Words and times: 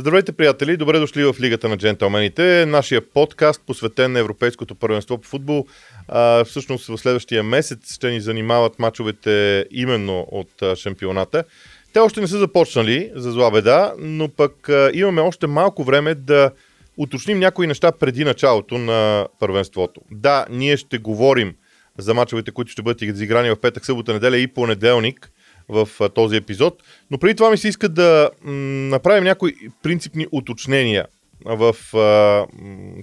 Здравейте, 0.00 0.32
приятели! 0.32 0.76
Добре 0.76 0.98
дошли 0.98 1.24
в 1.24 1.36
Лигата 1.40 1.68
на 1.68 1.76
джентълмените. 1.76 2.66
Нашия 2.66 3.00
подкаст, 3.00 3.62
посветен 3.66 4.12
на 4.12 4.18
Европейското 4.18 4.74
първенство 4.74 5.18
по 5.18 5.28
футбол. 5.28 5.66
А, 6.08 6.44
всъщност 6.44 6.86
в 6.86 6.98
следващия 6.98 7.42
месец 7.42 7.94
ще 7.94 8.10
ни 8.10 8.20
занимават 8.20 8.78
мачовете 8.78 9.66
именно 9.70 10.26
от 10.30 10.78
шампионата. 10.78 11.44
Те 11.92 11.98
още 11.98 12.20
не 12.20 12.26
са 12.26 12.38
започнали, 12.38 13.10
за 13.14 13.32
зла 13.32 13.50
беда, 13.50 13.92
но 13.98 14.28
пък 14.28 14.68
а, 14.68 14.90
имаме 14.94 15.20
още 15.20 15.46
малко 15.46 15.84
време 15.84 16.14
да 16.14 16.50
уточним 16.96 17.38
някои 17.38 17.66
неща 17.66 17.92
преди 17.92 18.24
началото 18.24 18.78
на 18.78 19.28
първенството. 19.40 20.00
Да, 20.10 20.46
ние 20.50 20.76
ще 20.76 20.98
говорим 20.98 21.54
за 21.98 22.14
мачовете, 22.14 22.50
които 22.50 22.72
ще 22.72 22.82
бъдат 22.82 23.02
изиграни 23.02 23.50
в 23.50 23.60
петък, 23.60 23.86
събота, 23.86 24.12
неделя 24.12 24.36
и 24.36 24.46
понеделник– 24.46 25.30
в 25.70 25.88
този 26.14 26.36
епизод. 26.36 26.82
Но 27.10 27.18
преди 27.18 27.34
това 27.34 27.50
ми 27.50 27.58
се 27.58 27.68
иска 27.68 27.88
да 27.88 28.30
направим 28.44 29.24
някои 29.24 29.54
принципни 29.82 30.26
уточнения 30.32 31.06
в 31.44 31.76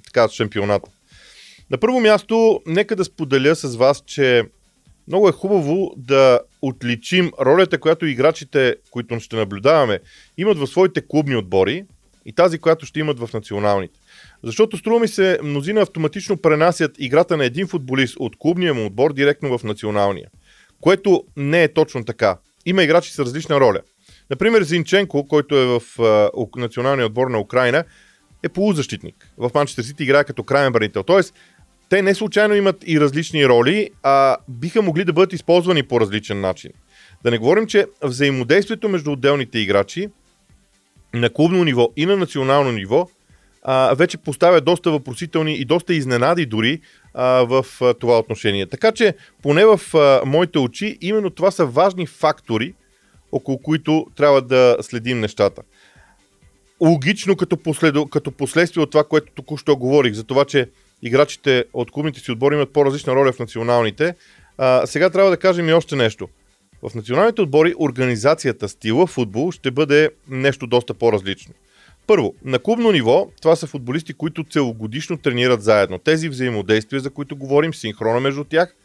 така, 0.03 0.29
шампионата. 0.29 0.89
На 1.71 1.77
първо 1.77 1.99
място, 1.99 2.61
нека 2.65 2.95
да 2.95 3.05
споделя 3.05 3.55
с 3.55 3.75
вас, 3.75 4.03
че 4.05 4.43
много 5.07 5.29
е 5.29 5.31
хубаво 5.31 5.93
да 5.97 6.39
отличим 6.61 7.31
ролята, 7.41 7.79
която 7.79 8.05
играчите, 8.05 8.75
които 8.91 9.19
ще 9.19 9.35
наблюдаваме, 9.35 9.99
имат 10.37 10.57
в 10.57 10.67
своите 10.67 11.07
клубни 11.07 11.35
отбори 11.35 11.85
и 12.25 12.33
тази, 12.33 12.59
която 12.59 12.85
ще 12.85 12.99
имат 12.99 13.19
в 13.19 13.33
националните. 13.33 13.99
Защото 14.43 14.77
струва 14.77 14.99
ми 14.99 15.07
се, 15.07 15.39
мнозина 15.43 15.81
автоматично 15.81 16.37
пренасят 16.37 16.95
играта 16.99 17.37
на 17.37 17.45
един 17.45 17.67
футболист 17.67 18.15
от 18.19 18.35
клубния 18.37 18.73
му 18.73 18.85
отбор 18.85 19.13
директно 19.13 19.57
в 19.57 19.63
националния. 19.63 20.29
Което 20.81 21.23
не 21.37 21.63
е 21.63 21.73
точно 21.73 22.05
така 22.05 22.37
има 22.67 22.83
играчи 22.83 23.13
с 23.13 23.19
различна 23.19 23.59
роля. 23.59 23.79
Например, 24.29 24.63
Зинченко, 24.63 25.27
който 25.27 25.57
е 25.57 25.65
в 25.65 25.81
а, 25.99 26.29
националния 26.57 27.05
отбор 27.05 27.27
на 27.27 27.39
Украина, 27.39 27.83
е 28.43 28.49
полузащитник. 28.49 29.31
В 29.37 29.51
Манчестър 29.53 29.83
Сити 29.83 30.03
играе 30.03 30.23
като 30.23 30.43
крайен 30.43 30.73
бранител. 30.73 31.03
Тоест, 31.03 31.33
те 31.89 32.01
не 32.01 32.15
случайно 32.15 32.55
имат 32.55 32.83
и 32.87 32.99
различни 32.99 33.47
роли, 33.47 33.89
а 34.03 34.37
биха 34.49 34.81
могли 34.81 35.03
да 35.03 35.13
бъдат 35.13 35.33
използвани 35.33 35.83
по 35.83 36.01
различен 36.01 36.41
начин. 36.41 36.71
Да 37.23 37.31
не 37.31 37.37
говорим, 37.37 37.67
че 37.67 37.85
взаимодействието 38.03 38.89
между 38.89 39.11
отделните 39.11 39.59
играчи 39.59 40.07
на 41.13 41.29
клубно 41.29 41.63
ниво 41.63 41.89
и 41.97 42.05
на 42.05 42.17
национално 42.17 42.71
ниво 42.71 43.07
а, 43.63 43.93
вече 43.95 44.17
поставя 44.17 44.61
доста 44.61 44.91
въпросителни 44.91 45.55
и 45.55 45.65
доста 45.65 45.93
изненади 45.93 46.45
дори 46.45 46.81
а, 47.17 47.43
в 47.43 47.65
а, 47.81 47.93
това 47.93 48.19
отношение. 48.19 48.65
Така 48.65 48.91
че, 48.91 49.13
поне 49.43 49.65
в 49.65 49.81
а, 49.93 50.21
моите 50.25 50.59
очи, 50.59 50.97
именно 51.01 51.29
това 51.29 51.51
са 51.51 51.65
важни 51.65 52.07
фактори, 52.07 52.73
около 53.31 53.57
които 53.57 54.07
трябва 54.15 54.41
да 54.41 54.77
следим 54.81 55.19
нещата. 55.19 55.61
Логично 56.81 57.35
като, 57.35 57.57
последо, 57.57 58.07
като 58.07 58.31
последствие 58.31 58.83
от 58.83 58.91
това, 58.91 59.03
което 59.03 59.31
току-що 59.35 59.75
говорих, 59.75 60.13
за 60.13 60.23
това, 60.23 60.45
че 60.45 60.69
играчите 61.01 61.65
от 61.73 61.91
клубните 61.91 62.19
си 62.19 62.31
отбори 62.31 62.55
имат 62.55 62.73
по-различна 62.73 63.15
роля 63.15 63.31
в 63.31 63.39
националните, 63.39 64.15
а, 64.57 64.85
сега 64.85 65.09
трябва 65.09 65.29
да 65.29 65.37
кажем 65.37 65.69
и 65.69 65.73
още 65.73 65.95
нещо. 65.95 66.27
В 66.83 66.95
националните 66.95 67.41
отбори 67.41 67.73
организацията, 67.79 68.69
стила 68.69 69.07
футбол 69.07 69.51
ще 69.51 69.71
бъде 69.71 70.09
нещо 70.27 70.67
доста 70.67 70.93
по-различно. 70.93 71.53
Първо, 72.07 72.35
на 72.43 72.59
клубно 72.59 72.91
ниво 72.91 73.27
това 73.41 73.55
са 73.55 73.67
футболисти, 73.67 74.13
които 74.13 74.43
целогодишно 74.43 75.17
тренират 75.17 75.61
заедно. 75.61 75.99
Тези 75.99 76.29
взаимодействия, 76.29 76.99
за 76.99 77.09
които 77.09 77.35
говорим, 77.35 77.73
синхрона 77.73 78.19
между 78.19 78.43
тях, 78.43 78.75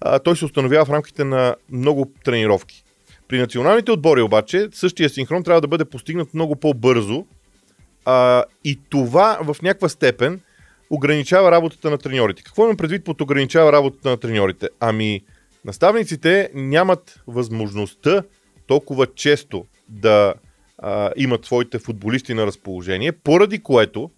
а, 0.00 0.18
той 0.18 0.36
се 0.36 0.44
установява 0.44 0.84
в 0.84 0.90
рамките 0.90 1.24
на 1.24 1.56
много 1.72 2.12
тренировки. 2.24 2.84
При 3.28 3.38
националните 3.38 3.92
отбори 3.92 4.22
обаче 4.22 4.68
същия 4.72 5.08
синхрон 5.08 5.44
трябва 5.44 5.60
да 5.60 5.68
бъде 5.68 5.84
постигнат 5.84 6.34
много 6.34 6.56
по-бързо 6.56 7.24
а, 8.04 8.44
и 8.64 8.80
това 8.90 9.38
в 9.42 9.62
някаква 9.62 9.88
степен 9.88 10.40
ограничава 10.90 11.50
работата 11.50 11.90
на 11.90 11.98
треньорите. 11.98 12.42
Какво 12.42 12.64
имам 12.64 12.76
предвид 12.76 13.04
под 13.04 13.20
ограничава 13.20 13.72
работата 13.72 14.10
на 14.10 14.16
треньорите? 14.16 14.68
Ами, 14.80 15.20
наставниците 15.64 16.50
нямат 16.54 17.20
възможността 17.26 18.22
толкова 18.66 19.06
често 19.06 19.66
да 19.88 20.34
а, 20.82 21.12
имат 21.16 21.44
своите 21.44 21.78
футболисти 21.78 22.34
на 22.34 22.46
разположение, 22.46 23.12
поради 23.12 23.58
което 23.58 24.10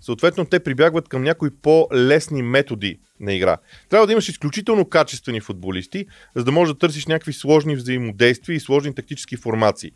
съответно 0.00 0.44
те 0.44 0.60
прибягват 0.60 1.08
към 1.08 1.22
някои 1.22 1.50
по-лесни 1.50 2.42
методи 2.42 3.00
на 3.20 3.32
игра. 3.32 3.56
Трябва 3.88 4.06
да 4.06 4.12
имаш 4.12 4.28
изключително 4.28 4.84
качествени 4.84 5.40
футболисти, 5.40 6.06
за 6.36 6.44
да 6.44 6.52
можеш 6.52 6.72
да 6.72 6.78
търсиш 6.78 7.06
някакви 7.06 7.32
сложни 7.32 7.76
взаимодействия 7.76 8.56
и 8.56 8.60
сложни 8.60 8.94
тактически 8.94 9.36
формации. 9.36 9.90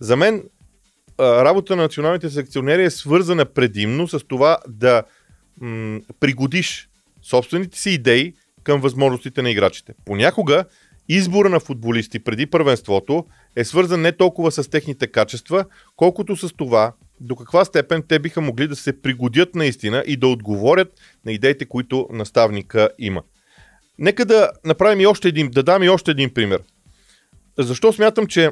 За 0.00 0.16
мен 0.16 0.42
работа 1.20 1.76
на 1.76 1.82
националните 1.82 2.30
селекционери 2.30 2.84
е 2.84 2.90
свързана 2.90 3.44
предимно 3.44 4.08
с 4.08 4.20
това 4.28 4.58
да 4.68 5.02
м- 5.60 6.00
пригодиш 6.20 6.88
собствените 7.22 7.78
си 7.78 7.90
идеи 7.90 8.34
към 8.62 8.80
възможностите 8.80 9.42
на 9.42 9.50
играчите. 9.50 9.94
Понякога 10.04 10.64
избора 11.14 11.48
на 11.48 11.60
футболисти 11.60 12.18
преди 12.18 12.46
първенството 12.46 13.24
е 13.56 13.64
свързан 13.64 14.00
не 14.00 14.12
толкова 14.12 14.52
с 14.52 14.70
техните 14.70 15.06
качества, 15.06 15.64
колкото 15.96 16.36
с 16.36 16.56
това 16.56 16.92
до 17.20 17.36
каква 17.36 17.64
степен 17.64 18.02
те 18.08 18.18
биха 18.18 18.40
могли 18.40 18.68
да 18.68 18.76
се 18.76 19.02
пригодят 19.02 19.54
наистина 19.54 20.04
и 20.06 20.16
да 20.16 20.26
отговорят 20.28 20.92
на 21.24 21.32
идеите, 21.32 21.64
които 21.64 22.08
наставника 22.12 22.88
има. 22.98 23.22
Нека 23.98 24.24
да 24.24 24.50
направим 24.64 25.00
и 25.00 25.06
още 25.06 25.28
един, 25.28 25.50
да 25.50 25.62
дам 25.62 25.82
и 25.82 25.88
още 25.88 26.10
един 26.10 26.34
пример. 26.34 26.62
Защо 27.58 27.92
смятам, 27.92 28.26
че 28.26 28.50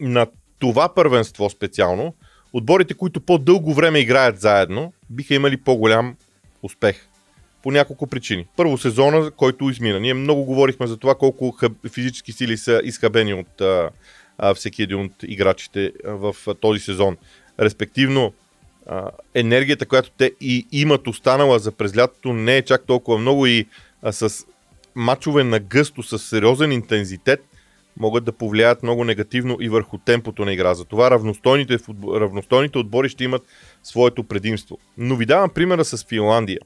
на 0.00 0.26
това 0.58 0.94
първенство 0.94 1.50
специално, 1.50 2.14
отборите, 2.52 2.94
които 2.94 3.20
по-дълго 3.20 3.74
време 3.74 3.98
играят 3.98 4.40
заедно, 4.40 4.92
биха 5.10 5.34
имали 5.34 5.56
по-голям 5.56 6.16
успех 6.62 7.09
по 7.62 7.70
няколко 7.70 8.06
причини. 8.06 8.46
Първо 8.56 8.78
сезона, 8.78 9.30
който 9.30 9.70
измина. 9.70 10.00
Ние 10.00 10.14
много 10.14 10.44
говорихме 10.44 10.86
за 10.86 10.96
това 10.96 11.14
колко 11.14 11.50
хъб, 11.50 11.72
физически 11.92 12.32
сили 12.32 12.56
са 12.56 12.80
изхабени 12.84 13.34
от 13.34 13.60
а, 13.60 13.90
а, 14.38 14.54
всеки 14.54 14.82
един 14.82 15.00
от 15.00 15.12
играчите 15.22 15.92
в 16.04 16.36
а, 16.46 16.54
този 16.54 16.80
сезон. 16.80 17.16
Респективно, 17.60 18.32
а, 18.86 19.10
енергията, 19.34 19.86
която 19.86 20.10
те 20.18 20.32
и 20.40 20.66
имат 20.72 21.06
останала 21.06 21.58
за 21.58 21.72
през 21.72 21.96
лятото, 21.96 22.32
не 22.32 22.56
е 22.56 22.62
чак 22.62 22.86
толкова 22.86 23.18
много 23.18 23.46
и 23.46 23.66
а, 24.02 24.12
с 24.12 24.46
мачове 24.94 25.44
на 25.44 25.58
гъсто, 25.58 26.02
с 26.02 26.18
сериозен 26.18 26.72
интензитет, 26.72 27.40
могат 27.96 28.24
да 28.24 28.32
повлияят 28.32 28.82
много 28.82 29.04
негативно 29.04 29.56
и 29.60 29.68
върху 29.68 29.98
темпото 29.98 30.44
на 30.44 30.52
игра. 30.52 30.74
Затова 30.74 31.10
равностойните, 31.10 31.78
равностойните 32.14 32.78
отбори 32.78 33.08
ще 33.08 33.24
имат 33.24 33.42
своето 33.82 34.24
предимство. 34.24 34.78
Но 34.98 35.16
ви 35.16 35.26
давам 35.26 35.50
примера 35.50 35.84
с 35.84 36.04
Финландия. 36.08 36.58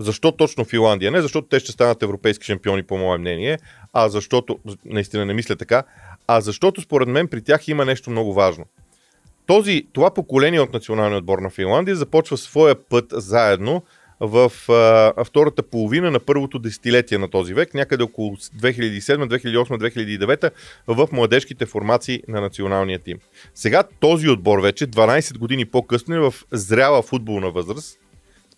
Защо 0.00 0.32
точно 0.32 0.64
Финландия? 0.64 1.10
Не 1.10 1.22
защото 1.22 1.48
те 1.48 1.60
ще 1.60 1.72
станат 1.72 2.02
европейски 2.02 2.44
шампиони, 2.44 2.82
по 2.82 2.98
мое 2.98 3.18
мнение, 3.18 3.58
а 3.92 4.08
защото, 4.08 4.58
наистина 4.84 5.26
не 5.26 5.34
мисля 5.34 5.56
така, 5.56 5.82
а 6.26 6.40
защото 6.40 6.80
според 6.80 7.08
мен 7.08 7.28
при 7.28 7.42
тях 7.42 7.68
има 7.68 7.84
нещо 7.84 8.10
много 8.10 8.34
важно. 8.34 8.64
Този, 9.46 9.86
това 9.92 10.14
поколение 10.14 10.60
от 10.60 10.72
националния 10.72 11.18
отбор 11.18 11.38
на 11.38 11.50
Финландия 11.50 11.96
започва 11.96 12.36
своя 12.36 12.74
път 12.88 13.04
заедно 13.12 13.82
в 14.20 14.52
а, 14.68 15.24
втората 15.24 15.62
половина 15.62 16.10
на 16.10 16.20
първото 16.20 16.58
десетилетие 16.58 17.18
на 17.18 17.30
този 17.30 17.54
век, 17.54 17.74
някъде 17.74 18.02
около 18.02 18.36
2007, 18.36 19.00
2008, 19.00 20.18
2009 20.18 20.50
в 20.86 21.08
младежките 21.12 21.66
формации 21.66 22.22
на 22.28 22.40
националния 22.40 22.98
тим. 22.98 23.18
Сега 23.54 23.82
този 24.00 24.28
отбор 24.28 24.58
вече 24.58 24.86
12 24.86 25.38
години 25.38 25.64
по-късно 25.64 26.14
е 26.14 26.18
в 26.18 26.34
зряла 26.52 27.02
футболна 27.02 27.50
възраст 27.50 28.00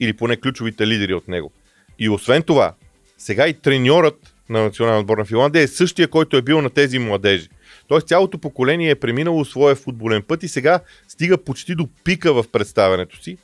или 0.02 0.12
поне 0.12 0.36
ключовите 0.36 0.86
лидери 0.86 1.14
от 1.14 1.28
него. 1.28 1.52
И 1.98 2.08
освен 2.08 2.42
това, 2.42 2.74
сега 3.18 3.48
и 3.48 3.54
треньорът 3.54 4.34
на 4.48 4.62
национална 4.62 5.00
отбор 5.00 5.18
на 5.18 5.24
Финландия 5.24 5.62
е 5.62 5.68
същия, 5.68 6.08
който 6.08 6.36
е 6.36 6.42
бил 6.42 6.60
на 6.60 6.70
тези 6.70 6.98
младежи. 6.98 7.48
Тоест 7.88 8.08
цялото 8.08 8.38
поколение 8.38 8.90
е 8.90 8.94
преминало 8.94 9.44
своя 9.44 9.74
футболен 9.74 10.22
път 10.22 10.42
и 10.42 10.48
сега 10.48 10.80
стига 11.08 11.38
почти 11.38 11.74
до 11.74 11.88
пика 12.04 12.34
в 12.34 12.44
представянето 12.52 13.22
си, 13.22 13.38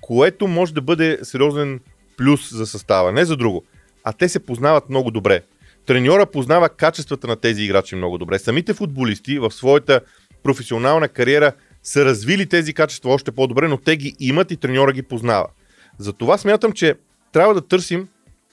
което 0.00 0.46
може 0.46 0.74
да 0.74 0.80
бъде 0.80 1.18
сериозен 1.22 1.80
плюс 2.16 2.54
за 2.54 2.66
състава. 2.66 3.12
Не 3.12 3.24
за 3.24 3.36
друго. 3.36 3.64
А 4.04 4.12
те 4.12 4.28
се 4.28 4.46
познават 4.46 4.88
много 4.88 5.10
добре. 5.10 5.42
Треньора 5.86 6.26
познава 6.26 6.68
качествата 6.68 7.26
на 7.26 7.36
тези 7.36 7.62
играчи 7.62 7.94
много 7.94 8.18
добре. 8.18 8.38
Самите 8.38 8.74
футболисти 8.74 9.38
в 9.38 9.50
своята 9.50 10.00
професионална 10.42 11.08
кариера 11.08 11.52
са 11.82 12.04
развили 12.04 12.46
тези 12.46 12.74
качества 12.74 13.10
още 13.12 13.32
по-добре, 13.32 13.68
но 13.68 13.76
те 13.76 13.96
ги 13.96 14.16
имат 14.20 14.50
и 14.50 14.56
треньора 14.56 14.92
ги 14.92 15.02
познава. 15.02 15.46
Затова 15.98 16.38
смятам, 16.38 16.72
че 16.72 16.94
трябва 17.32 17.54
да 17.54 17.66
търсим 17.66 18.08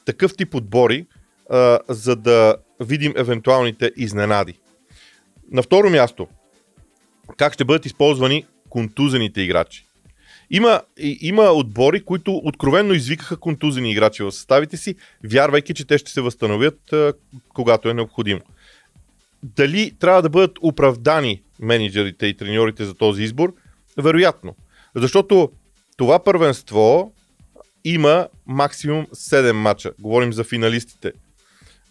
такъв 0.05 0.35
тип 0.35 0.55
отбори, 0.55 1.05
а, 1.49 1.79
за 1.89 2.15
да 2.15 2.55
видим 2.79 3.13
евентуалните 3.17 3.91
изненади. 3.97 4.59
На 5.51 5.61
второ 5.61 5.89
място, 5.89 6.27
как 7.37 7.53
ще 7.53 7.65
бъдат 7.65 7.85
използвани 7.85 8.45
контузените 8.69 9.41
играчи. 9.41 9.85
Има, 10.49 10.81
има 10.97 11.43
отбори, 11.43 12.05
които 12.05 12.41
откровенно 12.43 12.93
извикаха 12.93 13.37
контузени 13.37 13.91
играчи 13.91 14.23
в 14.23 14.31
съставите 14.31 14.77
си, 14.77 14.95
вярвайки, 15.23 15.73
че 15.73 15.87
те 15.87 15.97
ще 15.97 16.11
се 16.11 16.21
възстановят, 16.21 16.93
а, 16.93 17.13
когато 17.53 17.89
е 17.89 17.93
необходимо. 17.93 18.41
Дали 19.43 19.93
трябва 19.99 20.21
да 20.21 20.29
бъдат 20.29 20.57
оправдани 20.61 21.41
менеджерите 21.59 22.25
и 22.25 22.37
треньорите 22.37 22.85
за 22.85 22.93
този 22.93 23.23
избор? 23.23 23.53
Вероятно. 23.97 24.55
Защото 24.95 25.51
това 25.97 26.23
първенство 26.23 27.13
има 27.85 28.27
максимум 28.47 29.05
7 29.05 29.51
мача. 29.51 29.91
Говорим 29.99 30.33
за 30.33 30.43
финалистите. 30.43 31.11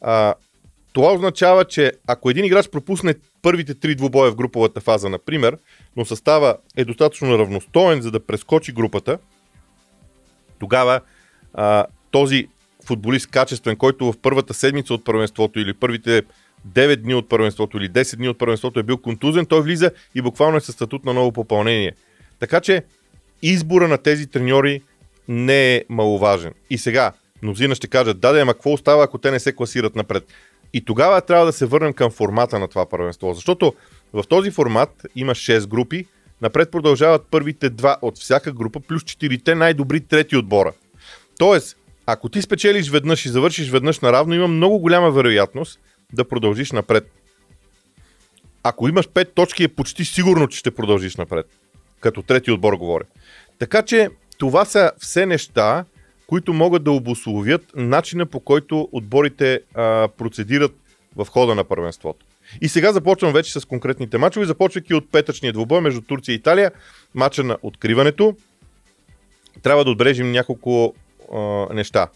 А, 0.00 0.34
това 0.92 1.12
означава, 1.12 1.64
че 1.64 1.92
ако 2.06 2.30
един 2.30 2.44
играч 2.44 2.68
пропусне 2.68 3.14
първите 3.42 3.74
три 3.74 3.94
двубоя 3.94 4.30
в 4.30 4.36
груповата 4.36 4.80
фаза, 4.80 5.08
например, 5.08 5.58
но 5.96 6.04
състава 6.04 6.56
е 6.76 6.84
достатъчно 6.84 7.38
равностоен, 7.38 8.02
за 8.02 8.10
да 8.10 8.26
прескочи 8.26 8.72
групата, 8.72 9.18
тогава 10.58 11.00
а, 11.54 11.86
този 12.10 12.48
футболист 12.84 13.26
качествен, 13.26 13.76
който 13.76 14.12
в 14.12 14.18
първата 14.22 14.54
седмица 14.54 14.94
от 14.94 15.04
първенството 15.04 15.60
или 15.60 15.74
първите 15.74 16.22
9 16.68 16.96
дни 16.96 17.14
от 17.14 17.28
първенството 17.28 17.76
или 17.76 17.90
10 17.90 18.16
дни 18.16 18.28
от 18.28 18.38
първенството 18.38 18.80
е 18.80 18.82
бил 18.82 18.96
контузен, 18.96 19.46
той 19.46 19.62
влиза 19.62 19.90
и 20.14 20.22
буквално 20.22 20.56
е 20.56 20.60
със 20.60 20.74
статут 20.74 21.04
на 21.04 21.14
ново 21.14 21.32
попълнение. 21.32 21.92
Така 22.38 22.60
че 22.60 22.82
избора 23.42 23.88
на 23.88 23.98
тези 23.98 24.26
треньори 24.26 24.82
не 25.30 25.74
е 25.74 25.84
маловажен. 25.88 26.52
И 26.70 26.78
сега, 26.78 27.12
мнозина 27.42 27.74
ще 27.74 27.88
кажат, 27.88 28.20
да, 28.20 28.32
да, 28.32 28.40
ама 28.40 28.54
какво 28.54 28.72
остава, 28.72 29.04
ако 29.04 29.18
те 29.18 29.30
не 29.30 29.40
се 29.40 29.52
класират 29.52 29.96
напред? 29.96 30.24
И 30.72 30.84
тогава 30.84 31.20
трябва 31.20 31.46
да 31.46 31.52
се 31.52 31.66
върнем 31.66 31.92
към 31.92 32.10
формата 32.10 32.58
на 32.58 32.68
това 32.68 32.88
първенство, 32.88 33.34
защото 33.34 33.74
в 34.12 34.24
този 34.28 34.50
формат 34.50 35.06
има 35.16 35.34
6 35.34 35.66
групи, 35.66 36.06
напред 36.42 36.70
продължават 36.70 37.26
първите 37.30 37.70
два 37.70 37.96
от 38.02 38.18
всяка 38.18 38.52
група, 38.52 38.80
плюс 38.80 39.02
4-те 39.02 39.54
най-добри 39.54 40.00
трети 40.00 40.36
отбора. 40.36 40.72
Тоест, 41.38 41.76
ако 42.06 42.28
ти 42.28 42.42
спечелиш 42.42 42.90
веднъж 42.90 43.26
и 43.26 43.28
завършиш 43.28 43.70
веднъж 43.70 44.00
наравно, 44.00 44.34
има 44.34 44.48
много 44.48 44.78
голяма 44.78 45.10
вероятност 45.10 45.80
да 46.12 46.28
продължиш 46.28 46.72
напред. 46.72 47.10
Ако 48.62 48.88
имаш 48.88 49.08
5 49.08 49.34
точки, 49.34 49.64
е 49.64 49.68
почти 49.68 50.04
сигурно, 50.04 50.48
че 50.48 50.58
ще 50.58 50.70
продължиш 50.70 51.16
напред. 51.16 51.46
Като 52.00 52.22
трети 52.22 52.50
отбор 52.50 52.74
говоря. 52.74 53.04
Така 53.58 53.82
че 53.82 54.08
това 54.40 54.64
са 54.64 54.92
все 54.98 55.26
неща, 55.26 55.84
които 56.26 56.52
могат 56.52 56.84
да 56.84 56.92
обословят 56.92 57.62
начина 57.76 58.26
по 58.26 58.40
който 58.40 58.88
отборите 58.92 59.60
а, 59.74 60.08
процедират 60.18 60.72
в 61.16 61.26
хода 61.30 61.54
на 61.54 61.64
първенството. 61.64 62.26
И 62.60 62.68
сега 62.68 62.92
започвам 62.92 63.32
вече 63.32 63.52
с 63.52 63.64
конкретните 63.64 64.18
мачове, 64.18 64.46
започвайки 64.46 64.94
от 64.94 65.12
петъчния 65.12 65.52
двубой 65.52 65.80
между 65.80 66.00
Турция 66.00 66.32
и 66.32 66.36
Италия, 66.36 66.70
мача 67.14 67.44
на 67.44 67.56
откриването. 67.62 68.36
Трябва 69.62 69.84
да 69.84 69.90
отбележим 69.90 70.32
няколко 70.32 70.94
а, 71.34 71.38
неща. 71.74 72.08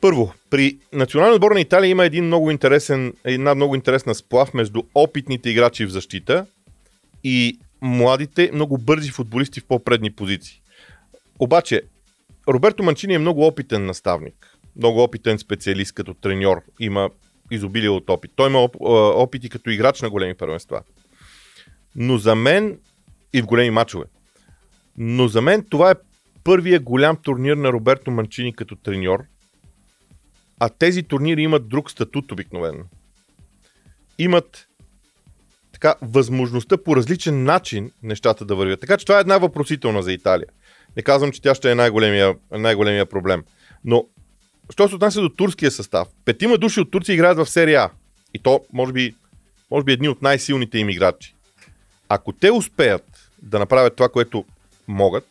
Първо, 0.00 0.32
при 0.50 0.78
националния 0.92 1.34
отбор 1.34 1.52
на 1.52 1.60
Италия 1.60 1.88
има 1.90 2.04
един 2.04 2.24
много 2.24 2.50
интересен, 2.50 3.14
една 3.24 3.54
много 3.54 3.74
интересна 3.74 4.14
сплав 4.14 4.54
между 4.54 4.82
опитните 4.94 5.50
играчи 5.50 5.86
в 5.86 5.90
защита 5.90 6.46
и 7.24 7.58
младите, 7.80 8.50
много 8.54 8.78
бързи 8.78 9.10
футболисти 9.10 9.60
в 9.60 9.64
по-предни 9.64 10.12
позиции. 10.12 10.60
Обаче, 11.40 11.82
Роберто 12.48 12.82
Манчини 12.82 13.14
е 13.14 13.18
много 13.18 13.46
опитен 13.46 13.86
наставник, 13.86 14.58
много 14.76 15.02
опитен 15.02 15.38
специалист 15.38 15.92
като 15.94 16.14
треньор. 16.14 16.62
Има 16.80 17.10
изобилие 17.50 17.88
от 17.88 18.10
опит. 18.10 18.32
Той 18.36 18.50
има 18.50 18.58
оп, 18.58 18.76
опити 19.16 19.48
като 19.48 19.70
играч 19.70 20.02
на 20.02 20.10
големи 20.10 20.34
първенства. 20.34 20.82
Но 21.96 22.18
за 22.18 22.34
мен 22.34 22.78
и 23.32 23.42
в 23.42 23.46
големи 23.46 23.70
матчове. 23.70 24.04
Но 24.96 25.28
за 25.28 25.42
мен 25.42 25.66
това 25.70 25.90
е 25.90 25.94
първия 26.44 26.80
голям 26.80 27.16
турнир 27.16 27.56
на 27.56 27.72
Роберто 27.72 28.10
Манчини 28.10 28.54
като 28.54 28.76
треньор, 28.76 29.24
а 30.58 30.68
тези 30.68 31.02
турнири 31.02 31.42
имат 31.42 31.68
друг 31.68 31.90
статут 31.90 32.32
обикновено. 32.32 32.84
Имат 34.18 34.68
така, 35.72 35.94
възможността 36.02 36.76
по 36.76 36.96
различен 36.96 37.44
начин 37.44 37.90
нещата 38.02 38.44
да 38.44 38.54
вървят. 38.54 38.80
Така 38.80 38.96
че 38.96 39.06
това 39.06 39.18
е 39.18 39.20
една 39.20 39.38
въпросителна 39.38 40.02
за 40.02 40.12
Италия. 40.12 40.48
Не 40.96 41.02
казвам, 41.02 41.32
че 41.32 41.42
тя 41.42 41.54
ще 41.54 41.70
е 41.70 41.74
най-големия, 41.74 42.34
най-големия 42.52 43.06
проблем. 43.06 43.44
Но, 43.84 44.04
що 44.70 44.88
се 44.88 44.94
отнася 44.94 45.20
до 45.20 45.28
турския 45.28 45.70
състав, 45.70 46.08
петима 46.24 46.58
души 46.58 46.80
от 46.80 46.90
Турция 46.90 47.14
играят 47.14 47.38
в 47.38 47.46
серия 47.46 47.80
А. 47.80 47.90
И 48.34 48.38
то, 48.38 48.60
може 48.72 48.92
би, 48.92 49.14
може 49.70 49.84
би 49.84 49.92
едни 49.92 50.08
от 50.08 50.22
най-силните 50.22 50.78
им 50.78 50.88
играчи. 50.88 51.34
Ако 52.08 52.32
те 52.32 52.50
успеят 52.50 53.30
да 53.42 53.58
направят 53.58 53.96
това, 53.96 54.08
което 54.08 54.44
могат, 54.88 55.26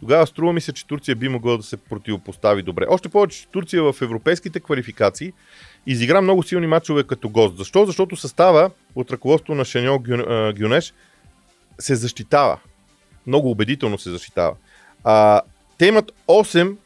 тогава 0.00 0.26
струва 0.26 0.52
ми 0.52 0.60
се, 0.60 0.72
че 0.72 0.86
Турция 0.86 1.16
би 1.16 1.28
могла 1.28 1.56
да 1.56 1.62
се 1.62 1.76
противопостави 1.76 2.62
добре. 2.62 2.86
Още 2.88 3.08
повече, 3.08 3.40
че 3.40 3.48
Турция 3.48 3.82
в 3.82 4.02
европейските 4.02 4.60
квалификации 4.60 5.32
изигра 5.86 6.22
много 6.22 6.42
силни 6.42 6.66
матчове 6.66 7.04
като 7.04 7.28
гост. 7.28 7.56
Защо? 7.56 7.86
Защото 7.86 8.16
състава 8.16 8.70
от 8.94 9.10
ръководство 9.12 9.54
на 9.54 9.64
Шаньо 9.64 9.98
Гюнеш 10.58 10.94
се 11.78 11.94
защитава. 11.94 12.58
Много 13.26 13.50
убедително 13.50 13.98
се 13.98 14.10
защитава. 14.10 14.54
А, 15.04 15.40
те 15.78 15.86
имат 15.86 16.12
8 16.28 16.76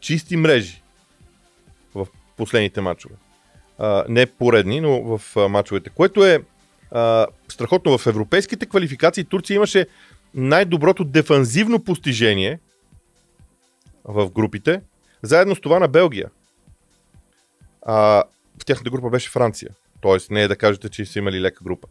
чисти 0.00 0.36
мрежи 0.36 0.82
в 1.94 2.06
последните 2.36 2.80
матчове. 2.80 3.14
А, 3.78 4.04
не 4.08 4.26
поредни, 4.26 4.80
но 4.80 5.18
в 5.18 5.36
а, 5.36 5.48
матчовете. 5.48 5.90
Което 5.90 6.24
е 6.24 6.42
а, 6.90 7.26
страхотно. 7.48 7.98
В 7.98 8.06
европейските 8.06 8.66
квалификации 8.66 9.24
Турция 9.24 9.54
имаше 9.54 9.86
най-доброто 10.34 11.04
дефанзивно 11.04 11.84
постижение 11.84 12.58
в 14.04 14.30
групите, 14.30 14.80
заедно 15.22 15.54
с 15.54 15.60
това 15.60 15.78
на 15.78 15.88
Белгия. 15.88 16.30
А, 17.82 18.24
в 18.58 18.64
тяхната 18.64 18.90
група 18.90 19.10
беше 19.10 19.30
Франция. 19.30 19.70
Тоест 20.00 20.30
не 20.30 20.42
е 20.42 20.48
да 20.48 20.56
кажете, 20.56 20.88
че 20.88 21.06
са 21.06 21.18
имали 21.18 21.40
лека 21.40 21.64
група. 21.64 21.88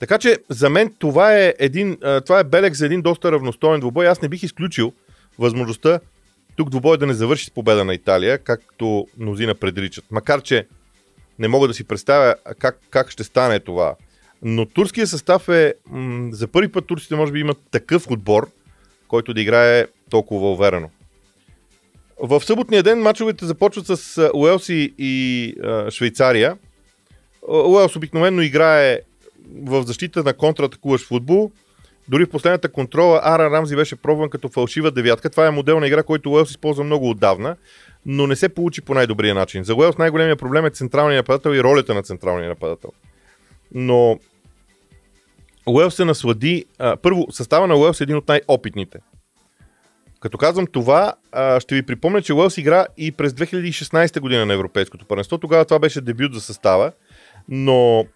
Така 0.00 0.18
че 0.18 0.38
за 0.48 0.70
мен 0.70 0.94
това 0.98 1.38
е, 1.38 1.54
един, 1.58 1.98
това 2.26 2.40
е 2.40 2.44
белег 2.44 2.74
за 2.74 2.86
един 2.86 3.02
доста 3.02 3.32
равностоен 3.32 3.80
двубой. 3.80 4.08
Аз 4.08 4.22
не 4.22 4.28
бих 4.28 4.42
изключил 4.42 4.92
възможността 5.38 6.00
тук 6.56 6.70
двубой 6.70 6.98
да 6.98 7.06
не 7.06 7.14
завърши 7.14 7.44
с 7.44 7.50
победа 7.50 7.84
на 7.84 7.94
Италия, 7.94 8.38
както 8.38 9.06
мнозина 9.18 9.54
предричат. 9.54 10.04
Макар, 10.10 10.42
че 10.42 10.66
не 11.38 11.48
мога 11.48 11.68
да 11.68 11.74
си 11.74 11.84
представя 11.84 12.34
как, 12.58 12.78
как 12.90 13.10
ще 13.10 13.24
стане 13.24 13.60
това. 13.60 13.94
Но 14.42 14.66
турския 14.66 15.06
състав 15.06 15.48
е, 15.48 15.74
м- 15.86 16.28
за 16.32 16.48
първи 16.48 16.72
път 16.72 16.86
турците 16.86 17.16
може 17.16 17.32
би 17.32 17.40
имат 17.40 17.58
такъв 17.70 18.10
отбор, 18.10 18.50
който 19.08 19.34
да 19.34 19.40
играе 19.40 19.86
толкова 20.10 20.52
уверено. 20.52 20.90
В 22.22 22.40
съботния 22.40 22.82
ден 22.82 22.98
мачовете 22.98 23.46
започват 23.46 23.86
с 23.86 24.30
Уелси 24.34 24.94
и 24.98 25.54
Швейцария. 25.90 26.56
Уелс 27.48 27.96
обикновено 27.96 28.42
играе 28.42 29.00
в 29.66 29.82
защита 29.82 30.22
на 30.22 30.32
контратакуващ 30.32 31.06
футбол. 31.06 31.50
Дори 32.08 32.24
в 32.24 32.30
последната 32.30 32.68
контрола 32.68 33.20
Ара 33.22 33.50
Рамзи 33.50 33.76
беше 33.76 33.96
пробван 33.96 34.30
като 34.30 34.48
фалшива 34.48 34.90
девятка. 34.90 35.30
Това 35.30 35.46
е 35.46 35.50
модел 35.50 35.80
на 35.80 35.86
игра, 35.86 36.02
който 36.02 36.32
Уелс 36.32 36.50
използва 36.50 36.84
много 36.84 37.10
отдавна, 37.10 37.56
но 38.06 38.26
не 38.26 38.36
се 38.36 38.48
получи 38.48 38.82
по 38.82 38.94
най-добрия 38.94 39.34
начин. 39.34 39.64
За 39.64 39.74
Уелс 39.74 39.98
най-големия 39.98 40.36
проблем 40.36 40.66
е 40.66 40.70
централния 40.70 41.16
нападател 41.16 41.50
и 41.50 41.62
ролята 41.62 41.94
на 41.94 42.02
централния 42.02 42.48
нападател. 42.48 42.90
Но 43.74 44.18
Уелс 45.66 45.94
се 45.94 46.04
наслади. 46.04 46.64
А, 46.78 46.96
първо, 46.96 47.26
състава 47.30 47.66
на 47.66 47.76
Уелс 47.76 48.00
е 48.00 48.04
един 48.04 48.16
от 48.16 48.28
най-опитните. 48.28 48.98
Като 50.20 50.38
казвам 50.38 50.66
това, 50.66 51.14
а, 51.32 51.60
ще 51.60 51.74
ви 51.74 51.82
припомня, 51.82 52.22
че 52.22 52.34
Уелс 52.34 52.58
игра 52.58 52.86
и 52.96 53.12
през 53.12 53.32
2016 53.32 54.20
година 54.20 54.46
на 54.46 54.54
Европейското 54.54 55.06
първенство. 55.06 55.38
Тогава 55.38 55.64
това 55.64 55.78
беше 55.78 56.00
дебют 56.00 56.34
за 56.34 56.40
състава, 56.40 56.92
но 57.48 58.06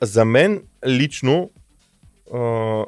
за 0.00 0.24
мен 0.24 0.62
лично 0.86 1.50
а, 2.34 2.84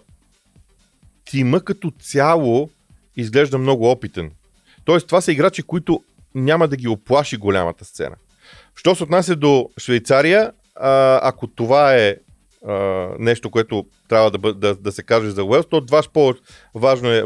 тима 1.25 1.61
като 1.61 1.93
цяло 2.01 2.71
изглежда 3.17 3.59
много 3.59 3.91
опитен. 3.91 4.31
Тоест, 4.85 5.07
това 5.07 5.21
са 5.21 5.33
играчи, 5.33 5.63
които 5.63 6.05
няма 6.35 6.69
да 6.69 6.77
ги 6.77 6.89
оплаши 6.89 7.37
голямата 7.37 7.85
сцена. 7.85 8.17
Що 8.77 8.95
се 8.95 9.03
отнася 9.03 9.37
до 9.37 9.71
Швейцария, 9.79 10.53
а, 10.75 11.21
ако 11.23 11.47
това 11.47 11.95
е 11.95 12.17
а, 12.67 13.09
нещо, 13.19 13.51
което 13.51 13.87
трябва 14.09 14.31
да, 14.31 14.55
да, 14.55 14.75
да 14.75 14.93
се 14.93 15.03
каже 15.03 15.31
за 15.31 15.45
Уелс, 15.45 15.67
то 15.71 15.81
два 15.81 16.03
по-важно 16.13 17.11
е, 17.11 17.25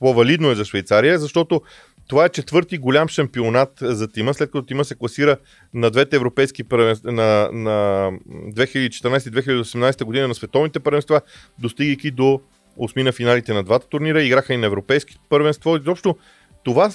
по-валидно 0.00 0.50
е 0.50 0.54
за 0.54 0.64
Швейцария, 0.64 1.18
защото 1.18 1.62
това 2.10 2.24
е 2.24 2.28
четвърти 2.28 2.78
голям 2.78 3.08
шампионат 3.08 3.72
за 3.80 4.08
тима, 4.08 4.34
след 4.34 4.50
като 4.50 4.62
тима 4.62 4.84
се 4.84 4.94
класира 4.94 5.36
на 5.74 5.90
двете 5.90 6.16
европейски 6.16 6.64
първенства, 6.64 7.12
на, 7.12 7.48
на 7.52 8.10
2014-2018 8.32 10.04
година 10.04 10.28
на 10.28 10.34
световните 10.34 10.80
първенства, 10.80 11.20
достигайки 11.58 12.10
до 12.10 12.40
осмина 12.76 13.12
финалите 13.12 13.54
на 13.54 13.62
двата 13.62 13.86
турнира, 13.86 14.22
играха 14.22 14.54
и 14.54 14.56
на 14.56 14.66
европейски 14.66 15.18
първенство. 15.28 15.76
Изобщо 15.76 16.16
това, 16.64 16.90